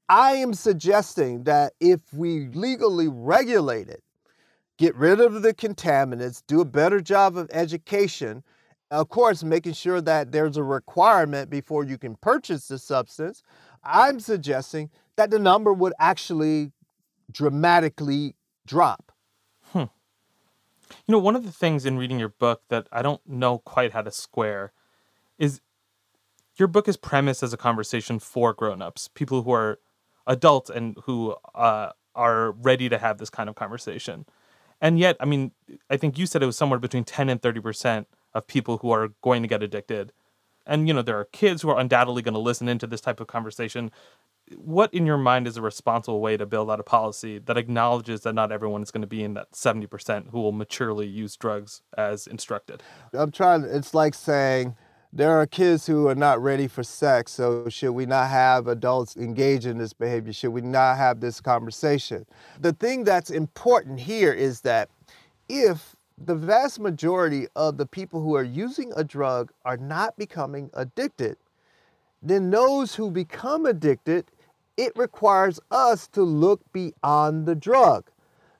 I 0.09 0.33
am 0.33 0.53
suggesting 0.53 1.43
that 1.43 1.73
if 1.79 2.13
we 2.13 2.47
legally 2.47 3.07
regulate 3.07 3.87
it, 3.87 4.03
get 4.77 4.95
rid 4.95 5.21
of 5.21 5.41
the 5.41 5.53
contaminants, 5.53 6.43
do 6.47 6.59
a 6.59 6.65
better 6.65 6.99
job 6.99 7.37
of 7.37 7.49
education, 7.53 8.43
of 8.89 9.09
course, 9.09 9.43
making 9.43 9.73
sure 9.73 10.01
that 10.01 10.31
there's 10.31 10.57
a 10.57 10.63
requirement 10.63 11.49
before 11.49 11.85
you 11.85 11.97
can 11.97 12.15
purchase 12.15 12.67
the 12.67 12.77
substance, 12.77 13.41
I'm 13.83 14.19
suggesting 14.19 14.89
that 15.15 15.31
the 15.31 15.39
number 15.39 15.71
would 15.71 15.93
actually 15.99 16.71
dramatically 17.31 18.35
drop. 18.65 19.11
Hmm. 19.71 19.85
You 21.07 21.13
know, 21.13 21.19
one 21.19 21.35
of 21.35 21.45
the 21.45 21.51
things 21.51 21.85
in 21.85 21.97
reading 21.97 22.19
your 22.19 22.29
book 22.29 22.63
that 22.69 22.87
I 22.91 23.01
don't 23.01 23.21
know 23.27 23.59
quite 23.59 23.93
how 23.93 24.01
to 24.01 24.11
square 24.11 24.73
is 25.37 25.61
your 26.57 26.67
book 26.67 26.87
is 26.87 26.97
premised 26.97 27.43
as 27.43 27.53
a 27.53 27.57
conversation 27.57 28.19
for 28.19 28.53
grown-ups, 28.53 29.09
people 29.13 29.43
who 29.43 29.51
are 29.51 29.79
adults 30.27 30.69
and 30.69 30.97
who 31.05 31.35
uh, 31.55 31.91
are 32.15 32.51
ready 32.51 32.89
to 32.89 32.97
have 32.97 33.17
this 33.17 33.29
kind 33.29 33.49
of 33.49 33.55
conversation. 33.55 34.25
And 34.81 34.97
yet, 34.97 35.15
I 35.19 35.25
mean, 35.25 35.51
I 35.89 35.97
think 35.97 36.17
you 36.17 36.25
said 36.25 36.41
it 36.41 36.47
was 36.47 36.57
somewhere 36.57 36.79
between 36.79 37.03
10 37.03 37.29
and 37.29 37.41
30% 37.41 38.05
of 38.33 38.47
people 38.47 38.77
who 38.79 38.91
are 38.91 39.09
going 39.21 39.41
to 39.43 39.47
get 39.47 39.61
addicted. 39.61 40.11
And, 40.65 40.87
you 40.87 40.93
know, 40.93 41.01
there 41.01 41.19
are 41.19 41.25
kids 41.25 41.61
who 41.61 41.69
are 41.69 41.79
undoubtedly 41.79 42.21
going 42.21 42.33
to 42.33 42.39
listen 42.39 42.67
into 42.67 42.87
this 42.87 43.01
type 43.01 43.19
of 43.19 43.27
conversation. 43.27 43.91
What, 44.55 44.93
in 44.93 45.05
your 45.05 45.17
mind, 45.17 45.47
is 45.47 45.55
a 45.55 45.61
responsible 45.61 46.19
way 46.19 46.35
to 46.37 46.45
build 46.45 46.71
out 46.71 46.79
a 46.79 46.83
policy 46.83 47.39
that 47.39 47.57
acknowledges 47.57 48.21
that 48.21 48.33
not 48.33 48.51
everyone 48.51 48.81
is 48.81 48.91
going 48.91 49.01
to 49.01 49.07
be 49.07 49.23
in 49.23 49.33
that 49.35 49.51
70% 49.51 50.31
who 50.31 50.41
will 50.41 50.51
maturely 50.51 51.07
use 51.07 51.35
drugs 51.35 51.81
as 51.97 52.27
instructed? 52.27 52.81
I'm 53.13 53.31
trying, 53.31 53.63
it's 53.63 53.93
like 53.93 54.13
saying 54.13 54.75
there 55.13 55.31
are 55.31 55.45
kids 55.45 55.85
who 55.85 56.07
are 56.07 56.15
not 56.15 56.41
ready 56.41 56.67
for 56.67 56.83
sex, 56.83 57.33
so 57.33 57.67
should 57.67 57.91
we 57.91 58.05
not 58.05 58.29
have 58.29 58.67
adults 58.67 59.17
engage 59.17 59.65
in 59.65 59.77
this 59.77 59.91
behavior? 59.91 60.31
Should 60.31 60.51
we 60.51 60.61
not 60.61 60.97
have 60.97 61.19
this 61.19 61.41
conversation? 61.41 62.25
The 62.59 62.71
thing 62.73 63.03
that's 63.03 63.29
important 63.29 63.99
here 63.99 64.31
is 64.31 64.61
that 64.61 64.89
if 65.49 65.95
the 66.17 66.35
vast 66.35 66.79
majority 66.79 67.47
of 67.55 67.77
the 67.77 67.85
people 67.85 68.21
who 68.21 68.35
are 68.35 68.43
using 68.43 68.93
a 68.95 69.03
drug 69.03 69.51
are 69.65 69.77
not 69.77 70.15
becoming 70.17 70.69
addicted, 70.73 71.35
then 72.21 72.49
those 72.49 72.95
who 72.95 73.11
become 73.11 73.65
addicted, 73.65 74.25
it 74.77 74.93
requires 74.95 75.59
us 75.71 76.07
to 76.09 76.23
look 76.23 76.61
beyond 76.71 77.45
the 77.45 77.55
drug. 77.55 78.09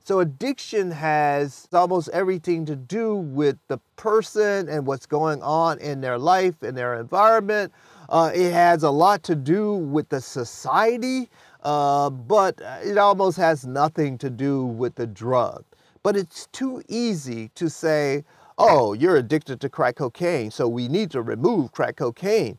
So 0.04 0.20
addiction 0.20 0.90
has 0.90 1.68
almost 1.72 2.10
everything 2.10 2.66
to 2.66 2.76
do 2.76 3.16
with 3.16 3.58
the 3.68 3.78
person 3.98 4.68
and 4.68 4.88
what's 4.88 5.06
going 5.06 5.44
on 5.44 5.78
in 5.78 6.02
their 6.02 6.18
life 6.18 6.64
and 6.64 6.76
their 6.76 7.00
environment. 7.00 7.72
Uh, 8.10 8.32
it 8.34 8.52
has 8.52 8.82
a 8.82 8.90
lot 8.90 9.22
to 9.24 9.36
do 9.36 9.76
with 9.76 10.10
the 10.10 10.20
society, 10.20 11.30
uh, 11.64 12.10
but 12.10 12.60
it 12.84 12.98
almost 12.98 13.38
has 13.38 13.68
nothing 13.68 14.18
to 14.18 14.30
do 14.32 14.66
with 14.66 14.96
the 14.96 15.06
drug. 15.06 15.64
But 16.02 16.18
it's 16.18 16.48
too 16.48 16.82
easy 16.88 17.50
to 17.54 17.70
say, 17.70 18.24
oh, 18.58 18.94
you're 18.94 19.18
addicted 19.18 19.62
to 19.62 19.70
crack 19.70 19.98
cocaine, 19.98 20.50
so 20.50 20.68
we 20.68 20.88
need 20.88 21.12
to 21.12 21.22
remove 21.22 21.74
crack 21.74 21.98
cocaine 21.98 22.58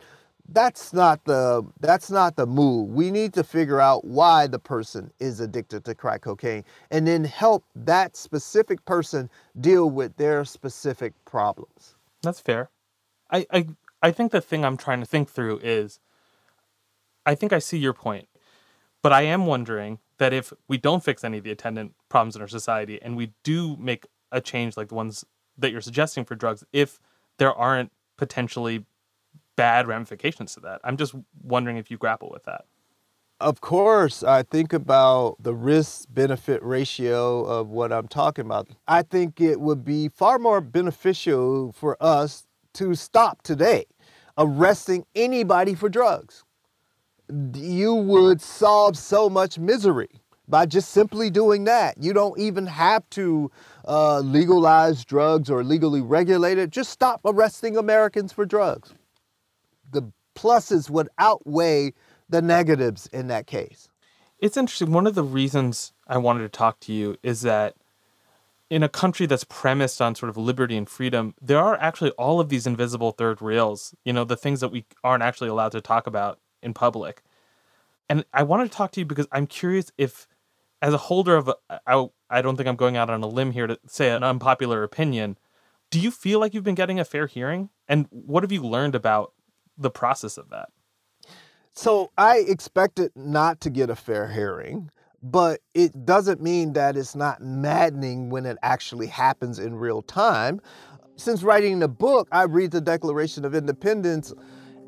that's 0.48 0.92
not 0.92 1.24
the 1.24 1.64
that's 1.81 2.11
not 2.11 2.37
the 2.37 2.46
move. 2.46 2.90
We 2.90 3.11
need 3.11 3.33
to 3.35 3.44
figure 3.44 3.81
out 3.81 4.05
why 4.05 4.46
the 4.46 4.59
person 4.59 5.12
is 5.18 5.40
addicted 5.40 5.85
to 5.85 5.94
crack 5.94 6.22
cocaine 6.22 6.64
and 6.90 7.07
then 7.07 7.24
help 7.24 7.64
that 7.74 8.16
specific 8.16 8.85
person 8.85 9.31
deal 9.61 9.88
with 9.90 10.16
their 10.16 10.44
specific 10.44 11.12
problems. 11.24 11.94
That's 12.22 12.40
fair. 12.40 12.70
I 13.31 13.46
I 13.50 13.66
I 14.02 14.11
think 14.11 14.33
the 14.33 14.40
thing 14.40 14.64
I'm 14.64 14.76
trying 14.76 15.00
to 15.00 15.07
think 15.07 15.31
through 15.31 15.61
is 15.62 16.00
I 17.24 17.35
think 17.35 17.52
I 17.52 17.59
see 17.59 17.78
your 17.78 17.92
point. 17.92 18.28
But 19.00 19.12
I 19.12 19.22
am 19.22 19.46
wondering 19.46 19.98
that 20.18 20.33
if 20.33 20.52
we 20.68 20.78
don't 20.78 21.02
fix 21.02 21.24
any 21.24 21.38
of 21.38 21.44
the 21.44 21.50
attendant 21.50 21.94
problems 22.09 22.37
in 22.37 22.42
our 22.42 22.48
society 22.48 23.00
and 23.02 23.16
we 23.16 23.33
do 23.42 23.76
make 23.78 24.07
a 24.31 24.40
change 24.40 24.76
like 24.76 24.88
the 24.88 24.94
ones 24.94 25.24
that 25.59 25.72
you're 25.72 25.81
suggesting 25.81 26.24
for 26.24 26.35
drugs, 26.37 26.64
if 26.72 27.00
there 27.38 27.52
aren't 27.52 27.90
potentially 28.16 28.85
bad 29.57 29.87
ramifications 29.87 30.55
to 30.55 30.61
that. 30.61 30.81
I'm 30.85 30.97
just 30.97 31.15
wondering 31.43 31.77
if 31.77 31.91
you 31.91 31.99
grapple 31.99 32.31
with 32.31 32.45
that. 32.45 32.65
Of 33.41 33.61
course, 33.61 34.23
I 34.23 34.45
think 34.45 34.73
about 34.73 35.37
the 35.41 35.53
risk 35.53 36.07
benefit 36.11 36.62
ratio 36.62 37.45
of 37.45 37.71
what 37.71 37.93
I'm 37.93 38.07
talking 38.07 38.47
about. 38.47 38.69
I 38.87 39.03
think 39.03 39.41
it 39.41 39.61
would 39.61 39.85
be 39.85 40.09
far 40.09 40.38
more 40.38 40.61
beneficial 40.61 41.73
for 41.73 41.97
us 42.01 42.47
to 42.75 42.95
stop 42.95 43.43
today 43.43 43.87
arresting 44.38 45.05
anybody 45.15 45.75
for 45.75 45.88
drugs. 45.88 46.45
You 47.55 47.95
would 47.95 48.41
solve 48.41 48.97
so 48.97 49.29
much 49.29 49.59
misery 49.59 50.11
by 50.49 50.67
just 50.67 50.91
simply 50.91 51.29
doing 51.29 51.65
that. 51.65 51.97
You 52.01 52.12
don't 52.12 52.38
even 52.38 52.67
have 52.67 53.09
to 53.11 53.51
uh, 53.88 54.21
legalize 54.21 55.05
drugs 55.05 55.51
or 55.51 55.65
legally 55.65 56.01
regulate 56.01 56.59
it. 56.59 56.71
Just 56.71 56.91
stop 56.91 57.21
arresting 57.25 57.77
Americans 57.77 58.33
for 58.33 58.47
drugs 58.47 58.95
the 59.92 60.12
pluses 60.35 60.90
would 60.90 61.09
outweigh 61.18 61.92
the 62.28 62.42
negatives 62.42 63.07
in 63.09 63.28
that 63.28 63.46
case. 63.46 63.88
It's 64.38 64.57
interesting. 64.57 64.90
One 64.90 65.07
of 65.07 65.14
the 65.14 65.22
reasons 65.22 65.92
I 66.09 66.18
wanted 66.18 66.42
to 66.42 66.48
talk 66.48 66.81
to 66.81 66.92
you 66.92 67.16
is 67.22 67.42
that 67.42 67.76
in 68.70 68.83
a 68.83 68.88
country 68.88 69.26
that's 69.26 69.44
premised 69.44 70.00
on 70.00 70.14
sort 70.14 70.31
of 70.31 70.37
liberty 70.37 70.76
and 70.76 70.88
freedom, 70.88 71.35
there 71.40 71.59
are 71.59 71.76
actually 71.78 72.11
all 72.12 72.40
of 72.40 72.48
these 72.48 72.66
invisible 72.66 73.12
third 73.12 73.42
rails, 73.42 73.94
you 74.05 74.12
know, 74.12 74.24
the 74.24 74.37
things 74.37 74.61
that 74.61 74.70
we 74.70 74.87
aren't 75.05 75.22
actually 75.22 75.50
allowed 75.50 75.72
to 75.72 75.81
talk 75.81 76.07
about 76.07 76.40
in 76.62 76.72
public. 76.72 77.22
And 78.09 78.24
I 78.33 78.42
wanted 78.42 78.70
to 78.70 78.76
talk 78.76 78.90
to 78.92 79.00
you 79.00 79.07
because 79.07 79.26
I'm 79.31 79.46
curious 79.46 79.92
if, 79.98 80.26
as 80.81 80.94
a 80.94 80.98
holder 80.98 81.37
of, 81.37 81.50
I, 81.87 82.07
I 82.31 82.40
don't 82.40 82.57
think 82.57 82.68
I'm 82.68 82.76
going 82.76 82.96
out 82.96 83.11
on 83.11 83.22
a 83.22 83.28
limb 83.28 83.52
here 83.52 83.66
to 83.66 83.78
say 83.87 84.11
an 84.11 84.24
unpopular 84.24 84.83
opinion, 84.83 85.38
do 85.90 86.00
you 86.00 86.11
feel 86.11 86.40
like 86.40 86.55
you've 86.55 86.64
been 86.64 86.74
getting 86.74 86.98
a 86.98 87.05
fair 87.05 87.26
hearing? 87.26 87.68
And 87.87 88.07
what 88.11 88.42
have 88.42 88.52
you 88.52 88.62
learned 88.62 88.94
about 88.94 89.35
the 89.76 89.90
process 89.90 90.37
of 90.37 90.50
that? 90.50 90.68
So 91.74 92.11
I 92.18 92.38
expected 92.38 93.12
not 93.14 93.61
to 93.62 93.70
get 93.70 93.88
a 93.90 93.96
fair 93.96 94.28
hearing, 94.28 94.90
but 95.22 95.61
it 95.74 96.04
doesn't 96.04 96.42
mean 96.42 96.74
that 96.74 96.96
it's 96.96 97.14
not 97.14 97.40
maddening 97.40 98.28
when 98.28 98.44
it 98.44 98.58
actually 98.62 99.06
happens 99.06 99.58
in 99.58 99.76
real 99.76 100.02
time. 100.02 100.61
Since 101.16 101.42
writing 101.42 101.78
the 101.78 101.88
book, 101.88 102.28
I 102.32 102.42
read 102.44 102.72
the 102.72 102.80
Declaration 102.80 103.44
of 103.44 103.54
Independence 103.54 104.35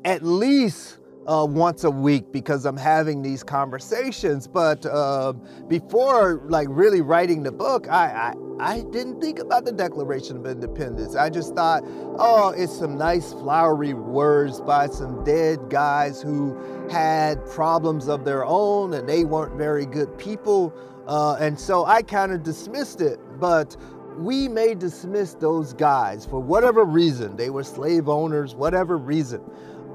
at 0.03 0.23
least 0.23 0.99
uh, 1.27 1.45
once 1.49 1.83
a 1.83 1.91
week 1.91 2.31
because 2.31 2.65
I'm 2.65 2.77
having 2.77 3.21
these 3.21 3.43
conversations. 3.43 4.47
But 4.47 4.85
uh, 4.85 5.33
before, 5.67 6.41
like 6.47 6.67
really 6.69 7.01
writing 7.01 7.43
the 7.43 7.51
book, 7.51 7.87
I, 7.89 8.33
I 8.33 8.33
I 8.57 8.81
didn't 8.91 9.19
think 9.19 9.39
about 9.39 9.65
the 9.65 9.73
Declaration 9.73 10.37
of 10.37 10.45
Independence. 10.45 11.15
I 11.15 11.29
just 11.29 11.55
thought, 11.55 11.83
oh, 12.17 12.53
it's 12.55 12.77
some 12.77 12.97
nice 12.97 13.33
flowery 13.33 13.93
words 13.93 14.61
by 14.61 14.87
some 14.87 15.25
dead 15.25 15.59
guys 15.69 16.21
who 16.21 16.57
had 16.89 17.45
problems 17.47 18.07
of 18.07 18.23
their 18.23 18.45
own 18.45 18.93
and 18.93 19.09
they 19.09 19.25
weren't 19.25 19.57
very 19.57 19.85
good 19.85 20.17
people. 20.17 20.73
Uh, 21.05 21.35
and 21.39 21.59
so 21.59 21.85
I 21.85 22.01
kind 22.01 22.31
of 22.31 22.43
dismissed 22.43 23.01
it. 23.01 23.19
But 23.39 23.75
we 24.17 24.47
may 24.47 24.73
dismiss 24.73 25.33
those 25.33 25.73
guys 25.73 26.25
for 26.25 26.39
whatever 26.39 26.85
reason. 26.85 27.35
They 27.35 27.49
were 27.49 27.63
slave 27.63 28.07
owners, 28.07 28.55
whatever 28.55 28.97
reason. 28.97 29.41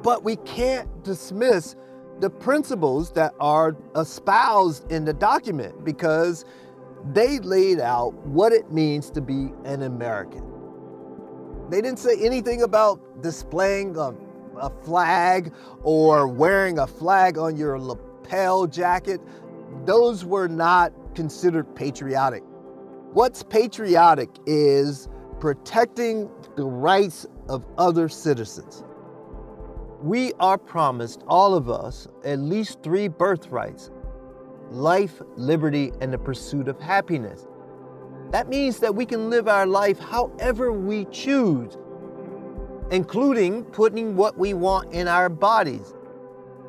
But 0.03 0.25
we 0.25 0.37
can't 0.37 1.05
dismiss 1.05 1.77
the 2.21 2.31
principles 2.31 3.13
that 3.13 3.35
are 3.41 3.77
espoused 3.97 4.91
in 4.93 5.05
the 5.05 5.13
document 5.13 5.85
because 5.85 6.45
they 7.13 7.39
laid 7.39 7.81
out 7.81 8.15
what 8.27 8.53
it 8.53 8.71
means 8.73 9.11
to 9.11 9.21
be 9.21 9.53
an 9.65 9.83
American. 9.83 10.45
They 11.71 11.81
didn't 11.81 11.99
say 11.99 12.17
anything 12.21 12.63
about 12.63 13.23
displaying 13.23 13.97
a, 13.97 14.13
a 14.59 14.71
flag 14.83 15.53
or 15.83 16.29
wearing 16.29 16.79
a 16.79 16.87
flag 16.87 17.39
on 17.39 17.57
your 17.57 17.79
lapel 17.79 18.67
jacket. 18.67 19.21
Those 19.87 20.25
were 20.25 20.49
not 20.49 20.93
considered 21.15 21.75
patriotic. 21.75 22.43
What's 23.13 23.43
patriotic 23.43 24.31
is 24.47 25.09
protecting 25.41 26.31
the 26.57 26.65
rights 26.65 27.27
of 27.49 27.65
other 27.79 28.09
citizens 28.09 28.85
we 30.03 30.33
are 30.41 30.57
promised, 30.57 31.23
all 31.29 31.55
of 31.55 31.69
us, 31.69 32.09
at 32.25 32.39
least 32.39 32.83
three 32.83 33.09
birthrights 33.09 33.91
life, 34.71 35.21
liberty, 35.37 35.93
and 36.01 36.13
the 36.13 36.19
pursuit 36.19 36.69
of 36.69 36.79
happiness. 36.81 37.49
That 38.31 38.49
means 38.49 38.79
that 38.79 38.95
we 38.95 39.05
can 39.05 39.29
live 39.29 39.49
our 39.49 39.67
life 39.67 39.99
however 39.99 40.71
we 40.71 41.07
choose, 41.07 41.77
including 42.93 43.65
putting 43.65 44.15
what 44.15 44.39
we 44.39 44.55
want 44.55 44.93
in 44.93 45.09
our 45.09 45.29
bodies. 45.29 45.93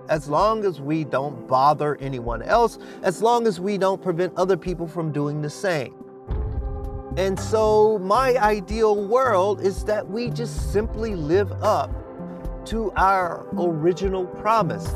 As 0.09 0.27
long 0.27 0.65
as 0.65 0.81
we 0.81 1.03
don't 1.03 1.47
bother 1.47 1.95
anyone 1.97 2.41
else, 2.41 2.79
as 3.03 3.21
long 3.21 3.45
as 3.45 3.59
we 3.59 3.77
don't 3.77 4.01
prevent 4.01 4.35
other 4.35 4.57
people 4.57 4.87
from 4.87 5.11
doing 5.11 5.43
the 5.43 5.49
same. 5.49 5.93
And 7.17 7.39
so, 7.39 7.99
my 7.99 8.35
ideal 8.37 9.05
world 9.05 9.61
is 9.61 9.83
that 9.83 10.09
we 10.09 10.31
just 10.31 10.73
simply 10.73 11.15
live 11.15 11.51
up 11.61 12.00
to 12.65 12.91
our 12.95 13.47
original 13.57 14.25
promise. 14.25 14.87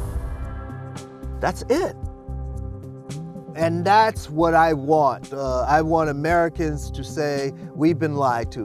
That's 1.40 1.64
it. 1.70 1.96
And 3.56 3.86
that's 3.86 4.30
what 4.30 4.54
I 4.54 4.74
want. 4.74 5.32
Uh, 5.32 5.62
I 5.62 5.82
want 5.82 6.10
Americans 6.10 6.92
to 6.92 7.04
say, 7.04 7.54
we've 7.74 7.98
been 7.98 8.16
lied 8.16 8.52
to. 8.54 8.64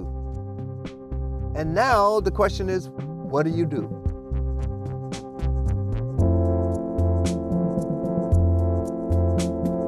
And 1.54 1.74
now 1.74 2.20
the 2.20 2.30
question 2.30 2.68
is, 2.68 2.88
what 2.88 3.44
do 3.44 3.50
you 3.50 3.66
do? 3.66 3.96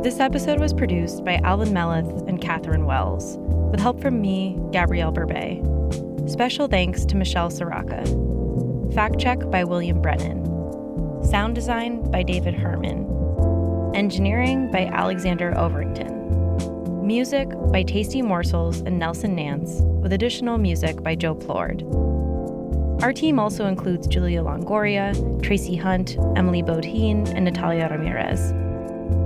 This 0.03 0.18
episode 0.20 0.61
was 0.61 0.75
produced 0.75 1.25
by 1.25 1.37
Alvin 1.44 1.68
Melathe 1.68 2.29
and 2.29 2.40
Katherine 2.40 2.87
Wells, 2.87 3.37
with 3.70 3.81
help 3.81 4.01
from 4.01 4.20
me, 4.20 4.59
Gabrielle 4.72 5.12
Berbey. 5.12 5.61
Special 6.29 6.68
thanks 6.68 7.05
to 7.05 7.16
Michelle 7.16 7.51
Ciarrocca. 7.51 8.32
Fact 8.94 9.18
check 9.18 9.50
by 9.50 9.64
William 9.64 10.02
Brennan. 10.02 10.44
Sound 11.24 11.55
design 11.55 12.11
by 12.11 12.22
David 12.22 12.52
Herman. 12.52 13.09
Engineering 13.94 14.70
by 14.70 14.85
Alexander 14.85 15.52
Overington. 15.52 17.02
Music 17.02 17.48
by 17.72 17.85
Tasty 17.85 18.20
Morsels 18.20 18.83
and 18.83 18.98
Nelson 18.98 19.35
Nance, 19.35 19.81
with 20.02 20.12
additional 20.12 20.59
music 20.59 21.02
by 21.02 21.14
Joe 21.14 21.35
Plord. 21.35 21.85
Our 23.02 23.14
team 23.14 23.38
also 23.38 23.64
includes 23.64 24.07
Julia 24.07 24.42
Longoria, 24.42 25.42
Tracy 25.42 25.74
Hunt, 25.74 26.18
Emily 26.37 26.61
Bodine, 26.61 27.26
and 27.28 27.46
Natalia 27.46 27.88
Ramirez. 27.90 28.52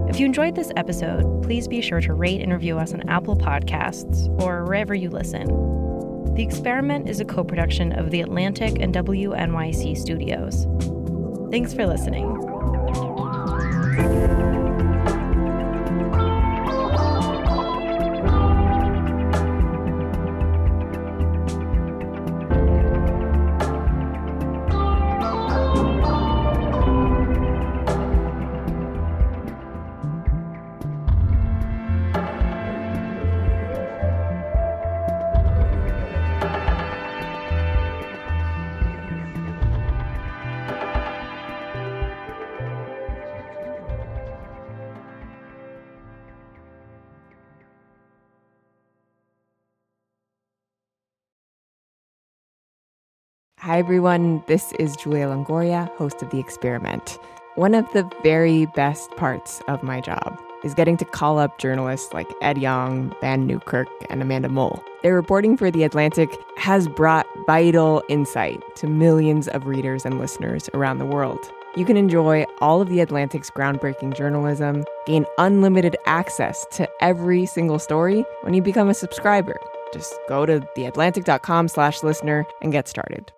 If 0.09 0.20
you 0.20 0.26
enjoyed 0.26 0.55
this 0.55 0.70
episode, 0.76 1.42
please 1.42 1.66
be 1.66 1.81
sure 1.81 2.00
to 2.02 2.14
rate 2.14 2.40
and 2.40 2.52
review 2.52 2.79
us 2.79 2.94
on 2.94 3.09
Apple 3.09 3.35
Podcasts 3.35 4.29
or 4.40 4.64
wherever 4.64 4.94
you 4.94 5.11
listen. 5.11 5.86
The 6.37 6.42
Experiment 6.42 7.09
is 7.09 7.18
a 7.18 7.25
co 7.25 7.42
production 7.42 7.92
of 7.92 8.11
The 8.11 8.20
Atlantic 8.20 8.79
and 8.79 8.94
WNYC 8.94 9.96
studios. 9.96 10.66
Thanks 11.51 11.72
for 11.72 11.87
listening. 11.87 12.45
Hi, 53.66 53.81
everyone. 53.81 54.44
This 54.46 54.70
is 54.79 54.94
Julia 54.94 55.26
Longoria, 55.26 55.92
host 55.96 56.22
of 56.22 56.31
The 56.31 56.38
Experiment. 56.38 57.18
One 57.57 57.74
of 57.74 57.85
the 57.92 58.09
very 58.22 58.66
best 58.66 59.11
parts 59.16 59.61
of 59.66 59.83
my 59.83 60.00
job 60.00 60.40
is 60.62 60.72
getting 60.72 60.96
to 60.98 61.05
call 61.05 61.40
up 61.40 61.59
journalists 61.59 62.12
like 62.12 62.29
Ed 62.40 62.59
Yong, 62.59 63.12
Vann 63.20 63.44
Newkirk, 63.48 63.88
and 64.09 64.22
Amanda 64.22 64.48
Mull. 64.48 64.81
Their 65.02 65.16
reporting 65.16 65.57
for 65.57 65.72
The 65.72 65.83
Atlantic 65.83 66.31
has 66.57 66.87
brought 66.87 67.26
vital 67.44 68.05
insight 68.09 68.62
to 68.76 68.87
millions 68.87 69.48
of 69.48 69.66
readers 69.66 70.05
and 70.05 70.20
listeners 70.20 70.70
around 70.72 70.98
the 70.98 71.05
world. 71.05 71.40
You 71.74 71.85
can 71.85 71.96
enjoy 71.96 72.44
all 72.61 72.81
of 72.81 72.88
The 72.88 73.00
Atlantic's 73.00 73.50
groundbreaking 73.50 74.14
journalism, 74.14 74.85
gain 75.07 75.26
unlimited 75.38 75.96
access 76.07 76.64
to 76.74 76.88
every 77.02 77.46
single 77.46 77.81
story 77.81 78.24
when 78.42 78.55
you 78.55 78.62
become 78.62 78.88
a 78.88 78.94
subscriber. 78.94 79.59
Just 79.92 80.14
go 80.29 80.46
to 80.46 80.61
theatlantic.com 80.76 81.66
slash 81.66 82.05
listener 82.05 82.46
and 82.62 82.70
get 82.70 82.87
started. 82.87 83.33